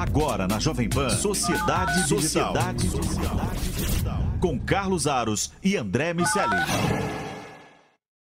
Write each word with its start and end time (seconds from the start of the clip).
Agora 0.00 0.48
na 0.48 0.58
Jovem 0.58 0.88
Pan, 0.88 1.10
Sociedade 1.10 2.04
Digital. 2.06 2.54
Sociedade 2.54 2.88
Digital. 2.88 4.18
Com 4.40 4.58
Carlos 4.58 5.06
Aros 5.06 5.52
e 5.62 5.76
André 5.76 6.14
Miceli. 6.14 6.56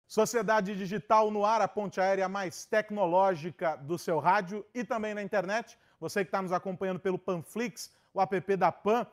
Sociedade 0.07 0.75
Digital 0.75 1.29
no 1.29 1.45
ar, 1.45 1.61
a 1.61 1.67
ponte 1.67 2.01
aérea 2.01 2.27
mais 2.27 2.65
tecnológica 2.65 3.77
do 3.77 3.95
seu 3.95 4.17
rádio 4.17 4.65
e 4.73 4.83
também 4.83 5.13
na 5.13 5.21
internet. 5.21 5.77
Você 5.99 6.25
que 6.25 6.29
está 6.29 6.41
nos 6.41 6.51
acompanhando 6.51 7.00
pelo 7.00 7.20
Panflix, 7.20 7.91
o 8.12 8.20
app 8.20 8.55
da 8.55 8.71
Pan, 8.71 9.05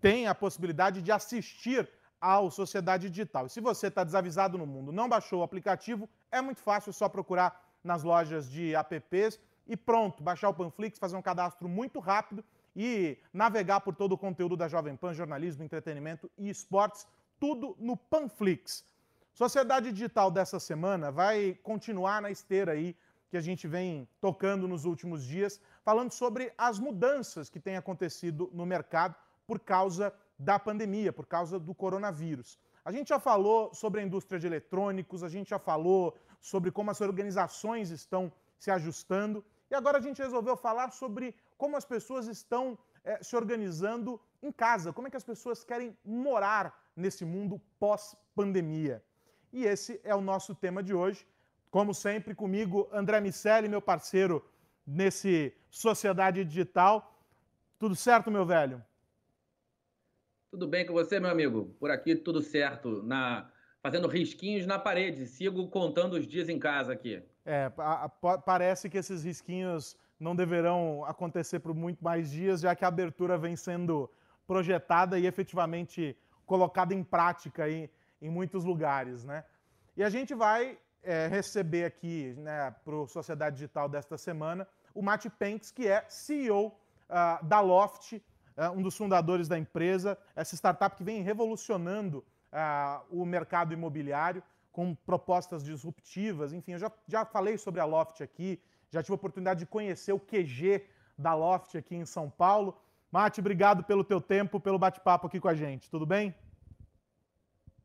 tem 0.00 0.28
a 0.28 0.34
possibilidade 0.34 1.02
de 1.02 1.12
assistir 1.12 1.86
ao 2.18 2.50
Sociedade 2.50 3.10
Digital. 3.10 3.44
E 3.44 3.50
se 3.50 3.60
você 3.60 3.88
está 3.88 4.02
desavisado 4.02 4.56
no 4.56 4.66
mundo, 4.66 4.90
não 4.90 5.10
baixou 5.10 5.40
o 5.40 5.42
aplicativo, 5.42 6.08
é 6.32 6.40
muito 6.40 6.62
fácil, 6.62 6.88
é 6.88 6.94
só 6.94 7.06
procurar 7.06 7.68
nas 7.84 8.02
lojas 8.02 8.50
de 8.50 8.74
apps 8.74 9.38
e 9.68 9.76
pronto, 9.76 10.22
baixar 10.22 10.48
o 10.48 10.54
Panflix, 10.54 10.98
fazer 10.98 11.16
um 11.16 11.22
cadastro 11.22 11.68
muito 11.68 12.00
rápido 12.00 12.42
e 12.74 13.18
navegar 13.32 13.80
por 13.80 13.94
todo 13.94 14.12
o 14.12 14.18
conteúdo 14.18 14.56
da 14.56 14.66
Jovem 14.66 14.96
Pan, 14.96 15.12
jornalismo, 15.12 15.62
entretenimento 15.62 16.30
e 16.38 16.48
esportes, 16.48 17.06
tudo 17.38 17.76
no 17.78 17.96
Panflix. 17.96 18.84
Sociedade 19.34 19.92
Digital 19.92 20.30
dessa 20.30 20.58
semana 20.58 21.12
vai 21.12 21.58
continuar 21.62 22.22
na 22.22 22.30
esteira 22.30 22.72
aí 22.72 22.96
que 23.30 23.36
a 23.36 23.40
gente 23.40 23.68
vem 23.68 24.08
tocando 24.20 24.66
nos 24.66 24.86
últimos 24.86 25.22
dias, 25.22 25.60
falando 25.84 26.12
sobre 26.12 26.52
as 26.56 26.78
mudanças 26.78 27.50
que 27.50 27.60
têm 27.60 27.76
acontecido 27.76 28.50
no 28.54 28.64
mercado 28.64 29.14
por 29.46 29.60
causa 29.60 30.12
da 30.38 30.58
pandemia, 30.58 31.12
por 31.12 31.26
causa 31.26 31.58
do 31.58 31.74
coronavírus. 31.74 32.58
A 32.84 32.90
gente 32.90 33.08
já 33.08 33.20
falou 33.20 33.74
sobre 33.74 34.00
a 34.00 34.04
indústria 34.04 34.40
de 34.40 34.46
eletrônicos, 34.46 35.22
a 35.22 35.28
gente 35.28 35.50
já 35.50 35.58
falou 35.58 36.16
sobre 36.40 36.70
como 36.70 36.90
as 36.90 37.00
organizações 37.00 37.90
estão 37.90 38.32
se 38.58 38.70
ajustando 38.70 39.44
e 39.70 39.74
agora 39.74 39.98
a 39.98 40.00
gente 40.00 40.22
resolveu 40.22 40.56
falar 40.56 40.90
sobre 40.90 41.34
como 41.56 41.76
as 41.76 41.84
pessoas 41.84 42.26
estão 42.26 42.78
é, 43.04 43.22
se 43.22 43.36
organizando 43.36 44.20
em 44.42 44.50
casa, 44.50 44.92
como 44.92 45.08
é 45.08 45.10
que 45.10 45.16
as 45.16 45.24
pessoas 45.24 45.64
querem 45.64 45.96
morar 46.04 46.90
nesse 46.96 47.24
mundo 47.24 47.60
pós-pandemia. 47.78 49.02
E 49.52 49.64
esse 49.64 50.00
é 50.04 50.14
o 50.14 50.20
nosso 50.20 50.54
tema 50.54 50.82
de 50.82 50.94
hoje. 50.94 51.26
Como 51.70 51.92
sempre, 51.92 52.34
comigo, 52.34 52.88
André 52.92 53.20
Miceli, 53.20 53.68
meu 53.68 53.80
parceiro 53.80 54.44
nesse 54.86 55.54
Sociedade 55.70 56.44
Digital. 56.44 57.14
Tudo 57.78 57.94
certo, 57.94 58.30
meu 58.30 58.44
velho? 58.44 58.82
Tudo 60.50 60.66
bem 60.66 60.86
com 60.86 60.94
você, 60.94 61.20
meu 61.20 61.30
amigo? 61.30 61.76
Por 61.78 61.90
aqui 61.90 62.16
tudo 62.16 62.40
certo, 62.40 63.02
na 63.02 63.50
fazendo 63.82 64.08
risquinhos 64.08 64.66
na 64.66 64.78
parede. 64.78 65.26
Sigo 65.26 65.68
contando 65.68 66.14
os 66.14 66.26
dias 66.26 66.48
em 66.48 66.58
casa 66.58 66.92
aqui. 66.92 67.22
É, 67.50 67.72
a, 67.78 68.04
a, 68.04 68.38
parece 68.38 68.90
que 68.90 68.98
esses 68.98 69.24
risquinhos 69.24 69.96
não 70.20 70.36
deverão 70.36 71.02
acontecer 71.06 71.60
por 71.60 71.74
muito 71.74 72.04
mais 72.04 72.30
dias, 72.30 72.60
já 72.60 72.76
que 72.76 72.84
a 72.84 72.88
abertura 72.88 73.38
vem 73.38 73.56
sendo 73.56 74.10
projetada 74.46 75.18
e 75.18 75.26
efetivamente 75.26 76.14
colocada 76.44 76.92
em 76.92 77.02
prática 77.02 77.64
aí 77.64 77.90
em 78.20 78.28
muitos 78.28 78.64
lugares, 78.64 79.24
né? 79.24 79.46
E 79.96 80.04
a 80.04 80.10
gente 80.10 80.34
vai 80.34 80.78
é, 81.02 81.26
receber 81.26 81.86
aqui, 81.86 82.34
né, 82.36 82.70
para 82.84 82.94
o 82.94 83.06
Sociedade 83.06 83.56
Digital 83.56 83.88
desta 83.88 84.18
semana, 84.18 84.68
o 84.94 85.00
Matt 85.00 85.26
Penks, 85.38 85.70
que 85.70 85.88
é 85.88 86.04
CEO 86.06 86.66
uh, 86.66 86.74
ah, 87.08 87.40
da 87.42 87.60
Loft, 87.60 88.12
uh, 88.12 88.22
um 88.76 88.82
dos 88.82 88.94
fundadores 88.94 89.48
da 89.48 89.58
empresa, 89.58 90.18
essa 90.36 90.54
startup 90.54 90.94
que 90.96 91.02
vem 91.02 91.22
revolucionando 91.22 92.18
uh, 92.52 93.02
o 93.10 93.24
mercado 93.24 93.72
imobiliário 93.72 94.42
com 94.78 94.94
propostas 94.94 95.64
disruptivas. 95.64 96.52
Enfim, 96.52 96.74
eu 96.74 96.78
já, 96.78 96.92
já 97.08 97.24
falei 97.24 97.58
sobre 97.58 97.80
a 97.80 97.84
Loft 97.84 98.20
aqui, 98.20 98.60
já 98.92 99.02
tive 99.02 99.14
a 99.14 99.16
oportunidade 99.16 99.58
de 99.58 99.66
conhecer 99.66 100.12
o 100.12 100.20
QG 100.20 100.84
da 101.18 101.34
Loft 101.34 101.74
aqui 101.76 101.96
em 101.96 102.04
São 102.04 102.30
Paulo. 102.30 102.80
Mate, 103.10 103.40
obrigado 103.40 103.82
pelo 103.82 104.04
teu 104.04 104.20
tempo, 104.20 104.60
pelo 104.60 104.78
bate-papo 104.78 105.26
aqui 105.26 105.40
com 105.40 105.48
a 105.48 105.54
gente. 105.62 105.90
Tudo 105.90 106.06
bem? 106.06 106.32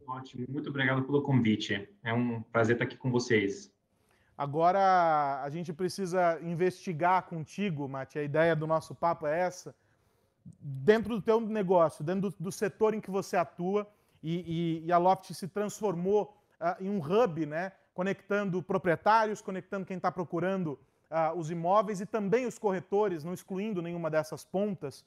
Ótimo, 0.05 0.45
muito 0.47 0.69
obrigado 0.69 1.02
pelo 1.02 1.23
convite. 1.23 1.90
É 2.03 2.13
um 2.13 2.44
prazer 2.44 2.75
estar 2.75 2.85
aqui 2.85 2.95
com 2.95 3.09
vocês. 3.09 3.73
Agora 4.38 5.41
a 5.41 5.50
gente 5.50 5.73
precisa 5.73 6.39
investigar 6.44 7.23
contigo, 7.23 7.89
Mate. 7.89 8.19
A 8.19 8.23
ideia 8.23 8.56
do 8.56 8.68
nosso 8.68 8.94
papo 8.94 9.25
é 9.25 9.39
essa. 9.39 9.73
Dentro 10.62 11.16
do 11.16 11.23
teu 11.23 11.41
negócio, 11.41 12.03
dentro 12.03 12.29
do, 12.29 12.35
do 12.39 12.51
setor 12.51 12.94
em 12.94 13.01
que 13.01 13.09
você 13.09 13.35
atua, 13.35 13.91
e, 14.22 14.81
e, 14.84 14.85
e 14.85 14.91
a 14.91 15.00
Loft 15.00 15.34
se 15.34 15.47
transformou 15.47 16.38
uh, 16.63 16.81
em 16.81 16.90
um 16.90 17.00
hub, 17.00 17.46
né, 17.46 17.74
conectando 17.94 18.63
proprietários, 18.63 19.41
conectando 19.41 19.85
quem 19.85 19.97
está 19.97 20.12
procurando 20.12 20.79
uh, 21.12 21.38
os 21.38 21.51
imóveis 21.51 22.00
e 22.00 22.06
também 22.06 22.46
os 22.46 22.57
corretores, 22.57 23.24
não 23.24 23.34
excluindo 23.34 23.81
nenhuma 23.81 24.09
dessas 24.09 24.46
pontas. 24.46 25.01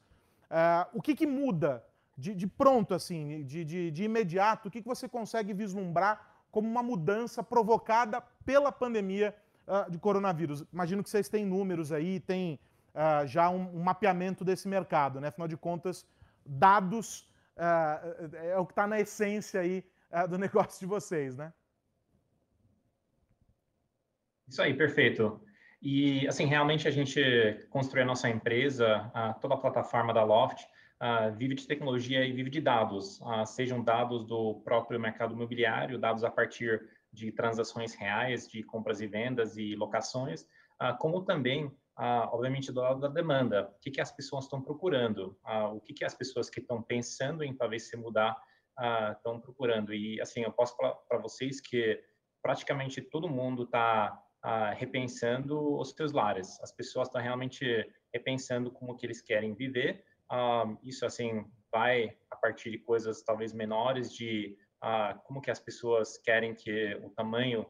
Uh, 0.44 0.86
o 0.92 1.02
que, 1.02 1.16
que 1.16 1.26
muda 1.26 1.82
de, 2.16 2.34
de, 2.34 2.46
pronto, 2.46 2.94
assim, 2.94 3.44
de, 3.44 3.64
de, 3.64 3.90
de 3.90 4.04
imediato? 4.04 4.68
O 4.68 4.70
que, 4.70 4.82
que 4.82 4.88
você 4.88 5.08
consegue 5.08 5.54
vislumbrar 5.54 6.20
como 6.52 6.68
uma 6.68 6.82
mudança 6.82 7.42
provocada 7.42 8.20
pela 8.44 8.70
pandemia 8.70 9.34
de 9.90 9.98
coronavírus? 9.98 10.64
Imagino 10.72 11.02
que 11.02 11.10
vocês 11.10 11.28
têm 11.28 11.44
números 11.44 11.92
aí, 11.92 12.20
têm 12.20 12.58
já 13.26 13.50
um, 13.50 13.76
um, 13.76 13.82
mapeamento 13.82 14.44
desse 14.44 14.66
mercado, 14.66 15.20
né? 15.20 15.28
Afinal 15.28 15.48
de 15.48 15.56
contas, 15.56 16.06
dados 16.46 17.28
é 18.32 18.56
o 18.56 18.64
que 18.64 18.72
está 18.72 18.86
na 18.86 18.98
essência 18.98 19.60
aí 19.60 19.84
é, 20.10 20.26
do 20.26 20.38
negócio 20.38 20.80
de 20.80 20.86
vocês, 20.86 21.36
né? 21.36 21.52
Isso 24.48 24.62
aí, 24.62 24.74
perfeito. 24.74 25.40
E, 25.82 26.26
assim, 26.28 26.46
realmente 26.46 26.88
a 26.88 26.90
gente 26.90 27.20
construiu 27.70 28.04
a 28.04 28.06
nossa 28.06 28.28
empresa, 28.28 29.10
toda 29.40 29.54
a 29.54 29.58
plataforma 29.58 30.14
da 30.14 30.24
Loft, 30.24 30.64
vive 31.36 31.54
de 31.54 31.66
tecnologia 31.66 32.24
e 32.24 32.32
vive 32.32 32.48
de 32.48 32.60
dados, 32.60 33.20
sejam 33.46 33.82
dados 33.82 34.24
do 34.24 34.56
próprio 34.64 34.98
mercado 34.98 35.34
imobiliário, 35.34 35.98
dados 35.98 36.24
a 36.24 36.30
partir 36.30 36.88
de 37.12 37.30
transações 37.32 37.94
reais, 37.94 38.48
de 38.48 38.62
compras 38.62 39.00
e 39.00 39.06
vendas 39.06 39.56
e 39.56 39.74
locações, 39.74 40.46
como 40.98 41.22
também, 41.24 41.70
obviamente, 41.96 42.72
do 42.72 42.80
lado 42.80 43.00
da 43.00 43.08
demanda. 43.08 43.70
O 43.76 43.80
que, 43.80 43.90
que 43.90 44.00
as 44.00 44.12
pessoas 44.12 44.44
estão 44.44 44.62
procurando? 44.62 45.36
O 45.74 45.80
que, 45.80 45.92
que 45.92 46.04
as 46.04 46.14
pessoas 46.14 46.48
que 46.48 46.60
estão 46.60 46.82
pensando 46.82 47.42
em 47.42 47.54
talvez 47.54 47.88
se 47.88 47.96
mudar 47.96 48.36
estão 49.14 49.36
uh, 49.36 49.40
procurando. 49.40 49.94
E, 49.94 50.20
assim, 50.20 50.42
eu 50.42 50.52
posso 50.52 50.76
falar 50.76 50.94
para 51.08 51.18
vocês 51.18 51.60
que 51.60 52.02
praticamente 52.42 53.00
todo 53.00 53.28
mundo 53.28 53.64
está 53.64 54.22
uh, 54.44 54.74
repensando 54.76 55.78
os 55.78 55.90
seus 55.90 56.12
lares. 56.12 56.60
As 56.60 56.72
pessoas 56.72 57.08
estão 57.08 57.20
realmente 57.20 57.64
repensando 58.12 58.70
como 58.70 58.96
que 58.96 59.06
eles 59.06 59.20
querem 59.22 59.54
viver. 59.54 60.04
Uh, 60.30 60.78
isso, 60.82 61.06
assim, 61.06 61.44
vai 61.72 62.16
a 62.30 62.36
partir 62.36 62.70
de 62.70 62.78
coisas 62.78 63.22
talvez 63.22 63.52
menores, 63.52 64.12
de 64.12 64.56
como 65.24 65.40
que 65.40 65.50
as 65.50 65.58
pessoas 65.58 66.16
querem 66.18 66.54
que 66.54 66.94
o 67.02 67.10
tamanho 67.10 67.66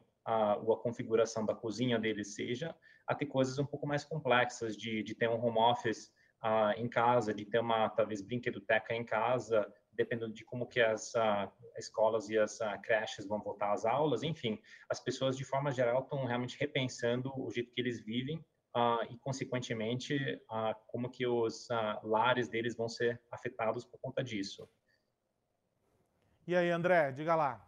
ou 0.61 0.73
a 0.73 0.79
configuração 0.79 1.43
da 1.43 1.55
cozinha 1.55 1.97
deles 1.97 2.35
seja, 2.35 2.75
até 3.07 3.25
coisas 3.25 3.57
um 3.57 3.65
pouco 3.65 3.87
mais 3.87 4.03
complexas, 4.03 4.77
de, 4.77 5.01
de 5.01 5.15
ter 5.15 5.27
um 5.27 5.43
home 5.43 5.57
office 5.57 6.11
em 6.75 6.87
casa, 6.87 7.33
de 7.33 7.43
ter 7.43 7.59
uma, 7.59 7.89
talvez, 7.89 8.21
brinquedoteca 8.21 8.93
em 8.93 9.03
casa, 9.03 9.67
dependendo 9.97 10.31
de 10.33 10.45
como 10.45 10.67
que 10.67 10.79
as 10.79 11.13
uh, 11.15 11.51
escolas 11.77 12.29
e 12.29 12.37
as 12.37 12.59
uh, 12.59 12.79
creches 12.83 13.27
vão 13.27 13.41
voltar 13.41 13.73
às 13.73 13.85
aulas, 13.85 14.23
enfim, 14.23 14.61
as 14.89 14.99
pessoas 14.99 15.35
de 15.35 15.43
forma 15.43 15.71
geral 15.71 16.03
estão 16.03 16.23
realmente 16.25 16.57
repensando 16.59 17.31
o 17.35 17.51
jeito 17.51 17.71
que 17.73 17.81
eles 17.81 17.99
vivem 17.99 18.37
uh, 18.75 19.03
e, 19.09 19.17
consequentemente, 19.17 20.17
como 20.85 21.09
que 21.09 21.25
os 21.25 21.67
lares 22.03 22.47
deles 22.47 22.75
vão 22.75 22.87
ser 22.87 23.19
afetados 23.31 23.83
por 23.83 23.99
conta 23.99 24.23
disso. 24.23 24.69
E 26.47 26.55
aí, 26.55 26.69
André, 26.69 27.11
diga 27.11 27.35
lá. 27.35 27.67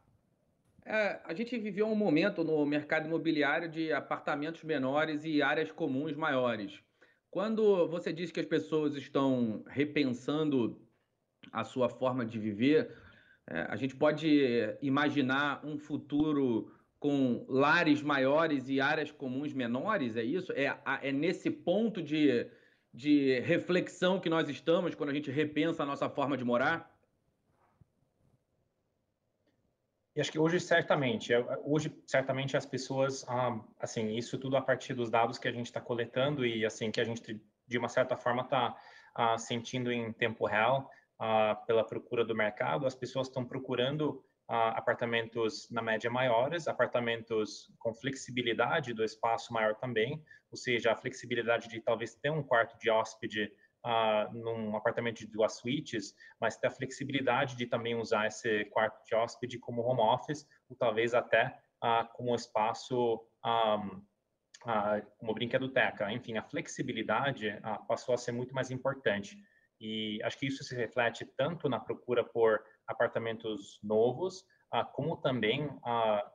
É, 0.85 1.19
a 1.25 1.33
gente 1.33 1.57
viveu 1.57 1.87
um 1.87 1.95
momento 1.95 2.43
no 2.43 2.65
mercado 2.65 3.07
imobiliário 3.07 3.69
de 3.69 3.91
apartamentos 3.91 4.63
menores 4.63 5.25
e 5.25 5.41
áreas 5.41 5.71
comuns 5.71 6.15
maiores. 6.15 6.81
Quando 7.29 7.87
você 7.87 8.11
diz 8.11 8.31
que 8.31 8.39
as 8.39 8.45
pessoas 8.45 8.95
estão 8.95 9.63
repensando 9.67 10.81
a 11.51 11.63
sua 11.63 11.89
forma 11.89 12.25
de 12.25 12.39
viver, 12.39 12.95
é, 13.47 13.61
a 13.69 13.75
gente 13.75 13.95
pode 13.95 14.27
imaginar 14.81 15.65
um 15.65 15.77
futuro 15.77 16.71
com 16.99 17.45
lares 17.47 18.01
maiores 18.01 18.67
e 18.67 18.81
áreas 18.81 19.11
comuns 19.11 19.53
menores? 19.53 20.17
É 20.17 20.23
isso? 20.23 20.51
É, 20.51 20.77
é 21.01 21.11
nesse 21.11 21.49
ponto 21.49 22.01
de, 22.01 22.49
de 22.93 23.39
reflexão 23.39 24.19
que 24.19 24.29
nós 24.29 24.49
estamos 24.49 24.93
quando 24.93 25.09
a 25.09 25.13
gente 25.13 25.31
repensa 25.31 25.83
a 25.83 25.85
nossa 25.85 26.09
forma 26.09 26.37
de 26.37 26.43
morar? 26.43 26.93
E 30.15 30.21
acho 30.21 30.31
que 30.31 30.39
hoje 30.39 30.59
certamente, 30.59 31.33
é, 31.33 31.39
hoje 31.63 31.95
certamente 32.05 32.57
as 32.57 32.65
pessoas, 32.65 33.23
ah, 33.29 33.57
assim, 33.79 34.17
isso 34.17 34.37
tudo 34.37 34.57
a 34.57 34.61
partir 34.61 34.93
dos 34.93 35.09
dados 35.09 35.37
que 35.37 35.47
a 35.47 35.51
gente 35.51 35.67
está 35.67 35.79
coletando 35.79 36.45
e 36.45 36.65
assim 36.65 36.91
que 36.91 36.99
a 36.99 37.05
gente 37.05 37.41
de 37.65 37.77
uma 37.77 37.87
certa 37.87 38.17
forma 38.17 38.41
está 38.41 38.75
ah, 39.15 39.37
sentindo 39.37 39.91
em 39.91 40.11
tempo 40.11 40.45
real, 40.45 40.91
pela 41.67 41.83
procura 41.83 42.23
do 42.23 42.35
mercado, 42.35 42.87
as 42.87 42.95
pessoas 42.95 43.27
estão 43.27 43.45
procurando 43.45 44.23
apartamentos 44.47 45.69
na 45.69 45.81
média 45.81 46.09
maiores, 46.09 46.67
apartamentos 46.67 47.71
com 47.77 47.93
flexibilidade 47.93 48.93
do 48.93 49.03
espaço 49.03 49.53
maior 49.53 49.75
também, 49.75 50.23
ou 50.49 50.57
seja, 50.57 50.91
a 50.91 50.95
flexibilidade 50.95 51.69
de 51.69 51.79
talvez 51.81 52.15
ter 52.15 52.31
um 52.31 52.41
quarto 52.41 52.75
de 52.79 52.89
hóspede 52.89 53.51
uh, 53.85 54.33
num 54.33 54.75
apartamento 54.75 55.19
de 55.19 55.27
duas 55.27 55.57
suítes, 55.57 56.15
mas 56.39 56.57
ter 56.57 56.67
a 56.67 56.71
flexibilidade 56.71 57.55
de 57.55 57.67
também 57.67 57.95
usar 57.95 58.25
esse 58.25 58.65
quarto 58.65 59.05
de 59.05 59.13
hóspede 59.13 59.59
como 59.59 59.83
home 59.83 60.01
office, 60.01 60.47
ou 60.67 60.75
talvez 60.75 61.13
até 61.13 61.59
uh, 61.83 62.07
como 62.13 62.33
espaço 62.33 63.23
um, 63.45 64.01
como 65.17 65.33
brinquedoteca. 65.33 66.11
Enfim, 66.11 66.37
a 66.37 66.43
flexibilidade 66.43 67.57
passou 67.87 68.13
a 68.13 68.17
ser 68.17 68.33
muito 68.33 68.53
mais 68.53 68.69
importante. 68.69 69.37
E 69.79 70.21
acho 70.23 70.37
que 70.37 70.47
isso 70.47 70.63
se 70.63 70.75
reflete 70.75 71.25
tanto 71.37 71.69
na 71.69 71.79
procura 71.79 72.23
por 72.23 72.63
apartamentos 72.87 73.79
novos, 73.83 74.41
uh, 74.73 74.85
como 74.93 75.17
também 75.17 75.69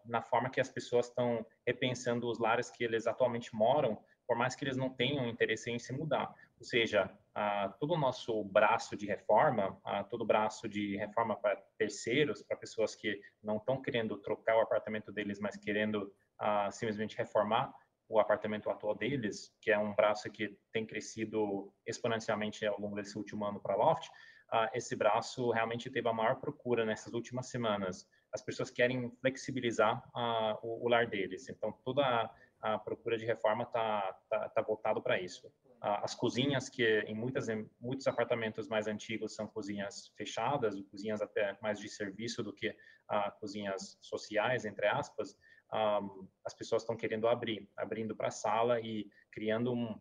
na 0.05 0.23
forma 0.23 0.50
que 0.50 0.61
as 0.61 0.69
pessoas 0.69 1.08
estão 1.08 1.44
repensando 1.67 2.29
os 2.29 2.38
lares 2.38 2.70
que 2.70 2.85
eles 2.85 3.06
atualmente 3.06 3.55
moram, 3.55 4.02
por 4.26 4.37
mais 4.37 4.55
que 4.55 4.64
eles 4.64 4.76
não 4.76 4.88
tenham 4.88 5.29
interesse 5.29 5.70
em 5.70 5.79
se 5.79 5.93
mudar. 5.93 6.35
Ou 6.58 6.64
seja, 6.64 7.11
todo 7.79 7.93
o 7.93 7.99
nosso 7.99 8.43
braço 8.44 8.96
de 8.96 9.06
reforma, 9.06 9.79
todo 10.08 10.23
o 10.23 10.26
braço 10.26 10.67
de 10.67 10.96
reforma 10.96 11.37
para 11.37 11.56
terceiros, 11.76 12.43
para 12.43 12.56
pessoas 12.56 12.94
que 12.94 13.20
não 13.43 13.58
estão 13.58 13.82
querendo 13.82 14.17
trocar 14.17 14.56
o 14.56 14.62
apartamento 14.62 15.12
deles, 15.12 15.38
mas 15.38 15.58
querendo 15.58 16.11
simplesmente 16.73 17.19
reformar, 17.19 17.75
o 18.08 18.18
apartamento 18.18 18.70
atual 18.70 18.94
deles, 18.94 19.54
que 19.60 19.70
é 19.70 19.78
um 19.78 19.94
braço 19.94 20.30
que 20.30 20.56
tem 20.72 20.84
crescido 20.86 21.72
exponencialmente 21.86 22.66
ao 22.66 22.78
longo 22.78 22.96
desse 22.96 23.16
último 23.16 23.44
ano 23.44 23.60
para 23.60 23.76
Loft, 23.76 24.08
uh, 24.52 24.68
esse 24.74 24.94
braço 24.94 25.50
realmente 25.50 25.90
teve 25.90 26.08
a 26.08 26.12
maior 26.12 26.36
procura 26.36 26.84
nessas 26.84 27.14
últimas 27.14 27.46
semanas. 27.46 28.06
As 28.32 28.42
pessoas 28.42 28.70
querem 28.70 29.10
flexibilizar 29.20 30.02
uh, 30.14 30.58
o, 30.62 30.84
o, 30.84 30.88
lar 30.88 31.06
deles, 31.06 31.48
então 31.48 31.72
toda 31.84 32.02
a, 32.02 32.74
a 32.74 32.78
procura 32.78 33.16
de 33.16 33.24
reforma 33.24 33.64
está 33.64 34.18
tá, 34.28 34.48
tá 34.48 34.62
voltado 34.62 35.00
para 35.00 35.20
isso. 35.20 35.46
Uh, 35.46 36.02
as 36.02 36.14
cozinhas, 36.14 36.68
que 36.68 37.00
em, 37.06 37.14
muitas, 37.14 37.48
em 37.48 37.68
muitos 37.80 38.06
apartamentos 38.06 38.68
mais 38.68 38.86
antigos 38.86 39.34
são 39.34 39.46
cozinhas 39.46 40.12
fechadas, 40.16 40.80
cozinhas 40.90 41.22
até 41.22 41.56
mais 41.62 41.78
de 41.78 41.88
serviço 41.88 42.42
do 42.42 42.52
que 42.52 42.74
cozinhas 43.38 43.98
sociais, 44.00 44.64
entre 44.64 44.86
aspas, 44.86 45.36
um, 45.72 46.28
as 46.44 46.55
pessoas 46.55 46.82
estão 46.82 46.96
querendo 46.96 47.28
abrir, 47.28 47.69
abrindo 47.76 48.14
para 48.14 48.28
a 48.28 48.32
sala 48.32 48.81
e 48.81 49.08
criando 49.31 49.72
um, 49.72 49.93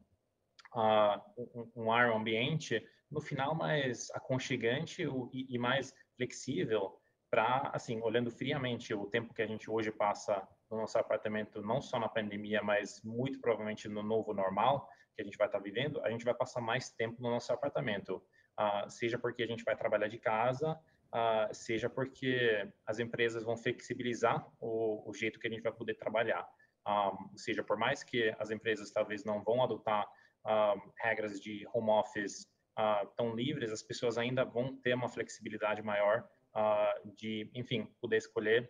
uh, 0.76 1.22
um, 1.38 1.72
um, 1.76 1.92
ar 1.92 2.12
ambiente, 2.12 2.86
no 3.10 3.22
final, 3.22 3.56
mais 3.56 4.10
aconchegante 4.12 5.04
e, 5.32 5.56
e 5.56 5.58
mais 5.58 5.94
flexível 6.16 7.00
para, 7.30 7.72
assim, 7.74 8.00
olhando 8.02 8.30
friamente 8.30 8.94
o 8.94 9.08
tempo 9.08 9.34
que 9.34 9.42
a 9.42 9.48
gente 9.48 9.70
hoje 9.70 9.92
passa 9.92 10.48
no 10.70 10.78
nosso 10.78 10.98
apartamento, 10.98 11.62
não 11.62 11.82
só 11.82 12.00
na 12.00 12.10
pandemia, 12.10 12.62
mas 12.62 13.02
muito 13.04 13.40
provavelmente 13.40 13.88
no 13.88 14.04
novo 14.04 14.34
normal 14.34 14.88
que 15.16 15.22
a 15.22 15.26
gente 15.26 15.38
vai 15.38 15.48
estar 15.48 15.60
tá 15.60 15.64
vivendo, 15.64 16.04
a 16.04 16.10
gente 16.10 16.26
vai 16.26 16.34
passar 16.34 16.62
mais 16.62 16.92
tempo 16.92 17.22
no 17.22 17.30
nosso 17.30 17.52
apartamento. 17.54 18.24
Uh, 18.60 18.90
seja 18.90 19.18
porque 19.18 19.44
a 19.44 19.48
gente 19.48 19.64
vai 19.64 19.76
trabalhar 19.76 20.08
de 20.08 20.20
casa, 20.20 20.80
uh, 21.14 21.54
seja 21.54 21.90
porque 21.90 22.68
as 22.86 23.00
empresas 23.00 23.44
vão 23.44 23.56
flexibilizar 23.56 24.46
o, 24.60 25.10
o, 25.10 25.14
jeito 25.14 25.40
que 25.40 25.48
a 25.48 25.50
gente 25.50 25.62
vai 25.62 25.72
poder 25.72 25.94
trabalhar. 25.96 26.48
Um, 26.86 27.32
ou 27.32 27.38
seja, 27.38 27.64
por 27.64 27.78
mais 27.78 28.04
que 28.04 28.36
as 28.40 28.50
empresas 28.52 28.92
talvez 28.92 29.24
não 29.24 29.42
vão 29.44 29.64
adotar 29.64 30.06
um, 30.46 30.92
regras 31.02 31.40
de 31.40 31.66
home 31.74 31.92
office 31.92 32.46
uh, 32.78 33.08
tão 33.16 33.34
livres, 33.36 33.72
as 33.72 33.84
pessoas 33.84 34.18
ainda 34.18 34.44
vão 34.44 34.76
ter 34.78 34.94
uma 34.94 35.08
flexibilidade 35.08 35.82
maior 35.82 36.28
uh, 36.56 37.12
de, 37.16 37.50
enfim, 37.54 37.86
poder 38.02 38.18
escolher 38.18 38.70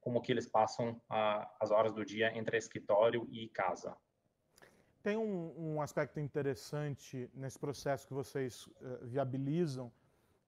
como 0.00 0.20
que 0.20 0.30
eles 0.30 0.46
passam 0.46 1.02
as 1.58 1.72
horas 1.72 1.92
do 1.92 2.04
dia 2.04 2.30
entre 2.38 2.56
escritório 2.56 3.26
e 3.28 3.48
casa. 3.48 3.96
Tem 5.02 5.16
um, 5.16 5.74
um 5.74 5.82
aspecto 5.82 6.20
interessante 6.20 7.28
nesse 7.34 7.58
processo 7.58 8.06
que 8.06 8.14
vocês 8.14 8.66
uh, 8.66 9.04
viabilizam, 9.04 9.92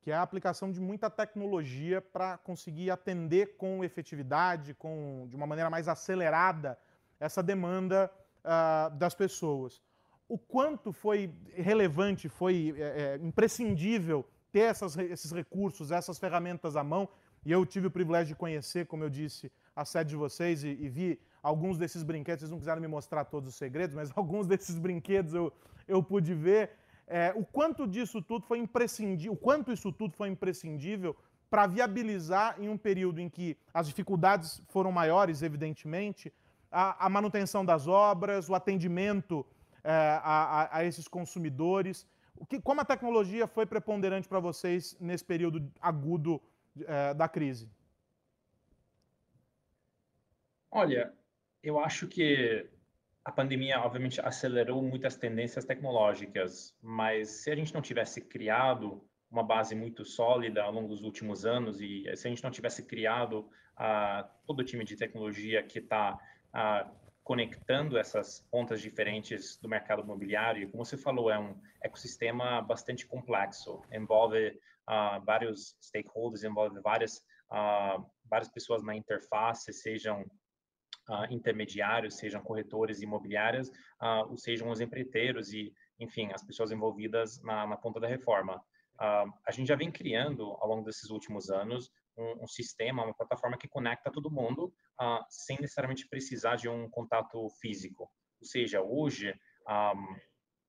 que 0.09 0.13
é 0.13 0.15
a 0.15 0.23
aplicação 0.23 0.73
de 0.73 0.81
muita 0.81 1.11
tecnologia 1.11 2.01
para 2.01 2.39
conseguir 2.39 2.91
atender 2.91 3.59
com 3.59 3.85
efetividade, 3.85 4.73
com, 4.73 5.27
de 5.29 5.37
uma 5.37 5.47
maneira 5.47 5.69
mais 5.69 5.87
acelerada, 5.87 6.79
essa 7.21 7.43
demanda 7.43 8.11
uh, 8.43 8.97
das 8.97 9.15
pessoas. 9.15 9.83
O 10.27 10.39
quanto 10.39 10.95
foi 10.95 11.31
relevante, 11.53 12.27
foi 12.27 12.75
é, 12.79 12.83
é, 12.83 13.17
imprescindível 13.17 14.27
ter 14.51 14.61
essas, 14.61 14.97
esses 14.97 15.31
recursos, 15.31 15.91
essas 15.91 16.19
ferramentas 16.19 16.75
à 16.75 16.83
mão, 16.83 17.07
e 17.45 17.53
eu 17.53 17.67
tive 17.67 17.89
o 17.89 17.91
privilégio 17.91 18.29
de 18.29 18.35
conhecer, 18.35 18.87
como 18.87 19.05
eu 19.05 19.11
disse, 19.11 19.53
a 19.77 19.85
sede 19.85 20.09
de 20.09 20.17
vocês 20.17 20.65
e, 20.65 20.69
e 20.69 20.89
vi 20.89 21.21
alguns 21.43 21.77
desses 21.77 22.03
brinquedos, 22.03 22.41
vocês 22.41 22.51
não 22.51 22.59
quiseram 22.59 22.81
me 22.81 22.89
mostrar 22.89 23.27
todos 23.27 23.47
os 23.51 23.57
segredos, 23.57 23.95
mas 23.95 24.11
alguns 24.17 24.47
desses 24.47 24.79
brinquedos 24.79 25.35
eu, 25.35 25.53
eu 25.87 26.03
pude 26.03 26.33
ver 26.33 26.71
é, 27.09 27.33
o 27.35 27.45
quanto 27.45 27.87
disso 27.87 28.21
tudo 28.21 28.45
foi 28.45 28.59
imprescindível, 28.59 29.33
o 29.33 29.37
quanto 29.37 29.73
isso 29.73 29.91
tudo 29.91 30.15
foi 30.15 30.29
imprescindível 30.29 31.17
para 31.49 31.67
viabilizar 31.67 32.61
em 32.61 32.69
um 32.69 32.77
período 32.77 33.21
em 33.21 33.29
que 33.29 33.57
as 33.73 33.87
dificuldades 33.87 34.63
foram 34.69 34.93
maiores, 34.93 35.43
evidentemente, 35.43 36.33
a, 36.71 37.07
a 37.07 37.09
manutenção 37.09 37.65
das 37.65 37.87
obras, 37.87 38.49
o 38.51 38.55
atendimento 38.55 39.47
é, 39.83 40.21
a, 40.23 40.79
a, 40.79 40.85
esses 40.85 41.09
consumidores. 41.09 42.07
O 42.37 42.45
que, 42.45 42.61
como 42.61 42.83
a 42.83 42.85
tecnologia 42.85 43.47
foi 43.47 43.65
preponderante 43.65 44.29
para 44.29 44.39
vocês 44.39 44.95
nesse 45.01 45.25
período 45.25 45.73
agudo 45.81 46.41
é, 46.87 47.15
da 47.15 47.27
crise? 47.27 47.71
Olha, 50.71 51.15
eu 51.63 51.79
acho 51.79 52.07
que 52.07 52.69
a 53.29 53.33
pandemia, 53.33 53.79
obviamente, 53.81 54.23
acelerou 54.23 54.83
muitas 54.83 55.15
tendências 55.15 55.63
tecnológicas, 55.63 56.75
mas 56.81 57.29
se 57.29 57.51
a 57.51 57.55
gente 57.55 57.75
não 57.75 57.83
tivesse 57.83 58.23
criado 58.23 59.07
uma 59.31 59.43
base 59.43 59.75
muito 59.75 60.03
sólida 60.03 60.63
ao 60.63 60.73
longo 60.73 60.89
dos 60.89 61.03
últimos 61.03 61.45
anos 61.45 61.79
e 61.79 62.05
se 62.17 62.27
a 62.27 62.31
gente 62.31 62.43
não 62.43 62.51
tivesse 62.51 62.87
criado 62.87 63.41
uh, 63.77 64.27
todo 64.47 64.61
o 64.61 64.65
time 64.65 64.83
de 64.83 64.97
tecnologia 64.97 65.63
que 65.63 65.79
está 65.79 66.19
ah, 66.55 66.91
conectando 67.23 67.99
essas 67.99 68.41
pontas 68.51 68.81
diferentes 68.81 69.59
do 69.59 69.69
mercado 69.69 70.01
imobiliário, 70.01 70.71
como 70.71 70.83
você 70.83 70.97
falou, 70.97 71.31
é 71.31 71.39
um 71.39 71.55
ecossistema 71.83 72.63
bastante 72.63 73.07
complexo, 73.07 73.83
envolve 73.93 74.59
uh, 74.89 75.23
vários 75.23 75.77
stakeholders, 75.83 76.45
envolve 76.45 76.81
várias, 76.81 77.23
várias 78.25 78.49
pessoas 78.49 78.83
na 78.83 78.97
interface, 78.97 79.71
sejam 79.75 80.25
uh, 81.09 81.33
intermediários, 81.33 82.17
sejam 82.17 82.43
corretores 82.43 83.01
imobiliários, 83.01 83.69
uh, 83.69 84.29
ou 84.29 84.37
sejam 84.37 84.69
os 84.69 84.81
empreiteiros 84.81 85.53
e, 85.53 85.73
enfim, 85.99 86.31
as 86.33 86.43
pessoas 86.45 86.71
envolvidas 86.71 87.43
na, 87.43 87.67
na 87.67 87.77
ponta 87.77 87.99
da 87.99 88.07
reforma. 88.07 88.57
Uh, 89.00 89.33
a 89.47 89.53
gente 89.53 89.69
já 89.69 89.77
vem 89.77 89.91
criando, 89.91 90.45
ao 90.61 90.69
longo 90.69 90.85
desses 90.85 91.11
últimos 91.11 91.50
anos, 91.50 91.91
um, 92.17 92.45
um 92.45 92.47
sistema, 92.47 93.05
uma 93.05 93.15
plataforma 93.15 93.57
que 93.57 93.69
conecta 93.69 94.11
todo 94.11 94.31
mundo 94.31 94.73
sem 95.29 95.57
necessariamente 95.61 96.09
precisar 96.09 96.57
de 96.57 96.69
um 96.69 96.91
contato 96.91 97.49
físico. 97.61 98.11
Ou 98.41 98.47
seja, 98.47 98.83
hoje, 98.83 99.33
um, 99.69 100.17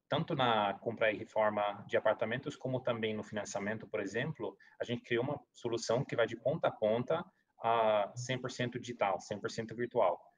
tanto 0.08 0.36
na 0.36 0.76
compra 0.76 1.12
e 1.12 1.18
reforma 1.18 1.84
de 1.88 1.98
apartamentos, 1.98 2.56
como 2.56 2.80
também 2.80 3.16
no 3.16 3.24
financiamento, 3.24 3.88
por 3.88 4.00
exemplo, 4.00 4.56
a 4.80 4.84
gente 4.84 5.02
criou 5.02 5.24
uma 5.24 5.42
solução 5.52 6.06
que 6.06 6.16
vai 6.16 6.28
de 6.28 6.36
ponta 6.36 6.68
a 6.68 6.72
ponta 6.72 7.26
a 7.64 8.14
100% 8.16 8.80
digital, 8.80 9.18
100% 9.18 9.76
virtual 9.76 10.29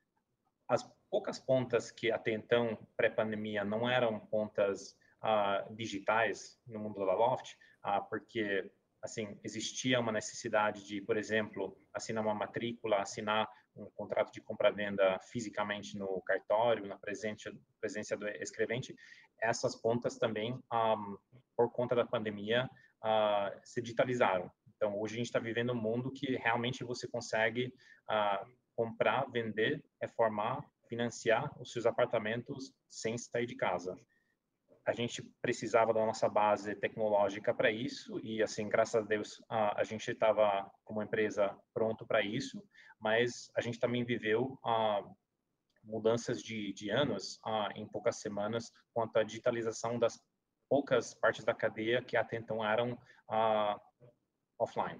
as 0.72 0.90
poucas 1.10 1.38
pontas 1.38 1.92
que 1.92 2.10
até 2.10 2.32
então, 2.32 2.78
pré-pandemia, 2.96 3.66
não 3.66 3.90
eram 3.90 4.18
pontas 4.18 4.98
uh, 5.22 5.76
digitais 5.76 6.58
no 6.66 6.80
mundo 6.80 7.06
da 7.06 7.14
Loft, 7.14 7.56
uh, 7.86 8.08
porque 8.10 8.72
assim 9.02 9.38
existia 9.44 10.00
uma 10.00 10.14
necessidade 10.14 10.86
de, 10.88 11.02
por 11.02 11.18
exemplo, 11.18 11.78
assinar 11.94 12.24
uma 12.24 12.34
matrícula, 12.34 13.02
assinar 13.02 13.50
um 13.76 13.90
contrato 13.92 14.32
de 14.32 14.40
compra-venda 14.40 15.20
fisicamente 15.20 15.98
no 15.98 16.22
cartório, 16.22 16.88
na 16.88 16.98
presença, 16.98 17.52
presença 17.82 18.16
do 18.16 18.28
escrevente, 18.30 18.96
essas 19.42 19.76
pontas 19.76 20.18
também, 20.18 20.54
um, 20.54 21.18
por 21.58 21.70
conta 21.72 21.96
da 21.96 22.06
pandemia, 22.06 22.70
uh, 23.04 23.60
se 23.64 23.82
digitalizaram. 23.82 24.50
Então, 24.76 24.98
hoje 25.00 25.16
a 25.16 25.18
gente 25.18 25.28
está 25.28 25.40
vivendo 25.40 25.74
um 25.74 25.82
mundo 25.82 26.12
que 26.12 26.38
realmente 26.38 26.84
você 26.84 27.08
consegue 27.08 27.74
uh, 28.10 28.46
comprar, 28.82 29.30
vender, 29.30 29.86
reformar, 30.02 30.68
financiar 30.90 31.54
os 31.62 31.72
seus 31.72 31.86
apartamentos 31.86 32.74
sem 32.90 33.16
sair 33.16 33.46
de 33.46 33.56
casa. 33.56 33.96
A 34.84 34.92
gente 34.92 35.22
precisava 35.40 35.94
da 35.94 36.04
nossa 36.04 36.28
base 36.28 36.76
tecnológica 36.76 37.54
para 37.54 37.70
isso 37.70 38.20
e, 38.24 38.42
assim, 38.42 38.68
graças 38.68 38.96
a 38.96 39.06
Deus, 39.06 39.40
a, 39.48 39.82
a 39.82 39.84
gente 39.84 40.10
estava 40.10 40.68
como 40.84 41.04
empresa 41.04 41.56
pronto 41.72 42.08
para 42.08 42.24
isso, 42.24 42.60
mas 43.00 43.52
a 43.56 43.62
gente 43.62 43.80
também 43.80 44.04
viveu 44.04 44.58
ah, 44.66 45.04
mudanças 45.84 46.42
de, 46.42 46.74
de 46.74 46.90
anos 46.90 47.40
ah, 47.46 47.70
em 47.76 47.88
poucas 47.88 48.16
semanas 48.16 48.72
quanto 48.96 49.16
à 49.18 49.24
digitalização 49.24 50.00
das 50.00 50.20
poucas 50.68 51.14
partes 51.14 51.46
da 51.46 51.54
cadeia 51.54 52.02
que 52.02 52.18
até 52.18 52.36
então 52.36 52.66
eram 52.66 52.98
offline. 54.58 55.00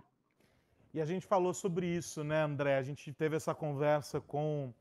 E 0.94 1.00
a 1.00 1.06
gente 1.06 1.26
falou 1.26 1.54
sobre 1.54 1.88
isso, 1.88 2.22
né, 2.22 2.42
André? 2.42 2.78
A 2.78 2.84
gente 2.84 3.14
teve 3.14 3.38
essa 3.38 3.56
conversa 3.56 4.20
com 4.20 4.74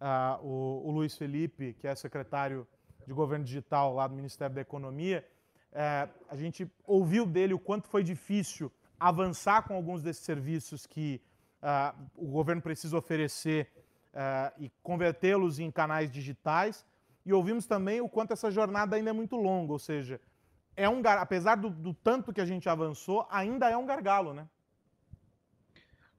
uh, 0.00 0.46
o, 0.46 0.86
o, 0.86 0.90
Luiz 0.92 1.16
Felipe, 1.16 1.74
que 1.80 1.88
é 1.88 1.94
secretário 1.96 2.64
de 3.04 3.12
Governo 3.12 3.44
Digital 3.44 3.92
lá 3.92 4.06
do 4.06 4.14
Ministério 4.14 4.54
da 4.54 4.60
Economia, 4.60 5.26
É, 5.70 6.08
a 6.30 6.36
gente 6.36 6.66
ouviu 6.86 7.26
dele 7.26 7.52
o 7.52 7.58
quanto 7.58 7.88
foi 7.88 8.02
difícil 8.02 8.72
avançar 8.98 9.62
com 9.66 9.74
alguns 9.74 10.02
desses 10.02 10.24
serviços 10.24 10.86
que 10.86 11.20
uh, 11.62 11.92
o 12.16 12.26
governo 12.26 12.62
precisa 12.62 12.96
oferecer 12.96 13.70
uh, 14.14 14.50
e 14.58 14.70
convertê-los 14.82 15.58
em 15.58 15.70
canais 15.70 16.10
digitais. 16.10 16.86
E 17.26 17.32
ouvimos 17.32 17.66
também 17.66 18.00
o 18.00 18.08
quanto 18.08 18.32
essa 18.32 18.50
jornada 18.50 18.96
ainda 18.96 19.10
é 19.10 19.12
muito 19.12 19.36
longa, 19.36 19.72
ou 19.72 19.78
seja, 19.78 20.18
é 20.74 20.88
um 20.88 21.02
apesar 21.04 21.56
do, 21.56 21.68
do 21.68 21.92
tanto 21.92 22.32
que 22.32 22.40
a 22.40 22.46
gente 22.46 22.66
avançou, 22.68 23.26
ainda 23.30 23.68
é 23.68 23.76
um 23.76 23.84
gargalo, 23.84 24.32
né? 24.32 24.48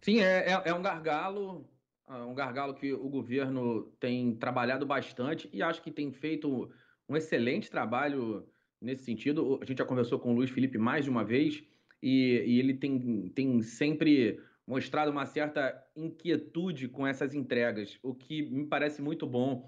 Sim, 0.02 0.20
é, 0.20 0.52
é, 0.52 0.62
é 0.66 0.74
um 0.74 0.82
gargalo, 0.82 1.70
é 2.08 2.14
um 2.14 2.34
gargalo 2.34 2.74
que 2.74 2.94
o 2.94 3.10
governo 3.10 3.84
tem 4.00 4.36
trabalhado 4.36 4.86
bastante 4.86 5.50
e 5.52 5.62
acho 5.62 5.82
que 5.82 5.92
tem 5.92 6.12
feito 6.12 6.72
um 7.08 7.18
excelente 7.18 7.70
trabalho 7.70 8.48
nesse 8.82 9.04
sentido. 9.04 9.60
A 9.62 9.66
gente 9.66 9.78
já 9.80 9.86
conversou 9.86 10.20
com 10.20 10.32
o 10.32 10.36
Luiz 10.36 10.50
Felipe 10.50 10.78
mais 10.78 11.04
de 11.04 11.12
uma 11.12 11.24
vez 11.24 11.64
e, 12.02 12.44
e 12.46 12.60
ele 12.60 12.74
tem, 12.74 13.30
tem 13.30 13.62
sempre 13.62 14.42
mostrado 14.66 15.12
uma 15.12 15.26
certa 15.26 15.84
inquietude 15.96 16.88
com 16.88 17.06
essas 17.06 17.34
entregas, 17.34 17.98
o 18.04 18.14
que 18.14 18.44
me 18.44 18.68
parece 18.68 19.02
muito 19.02 19.26
bom, 19.26 19.68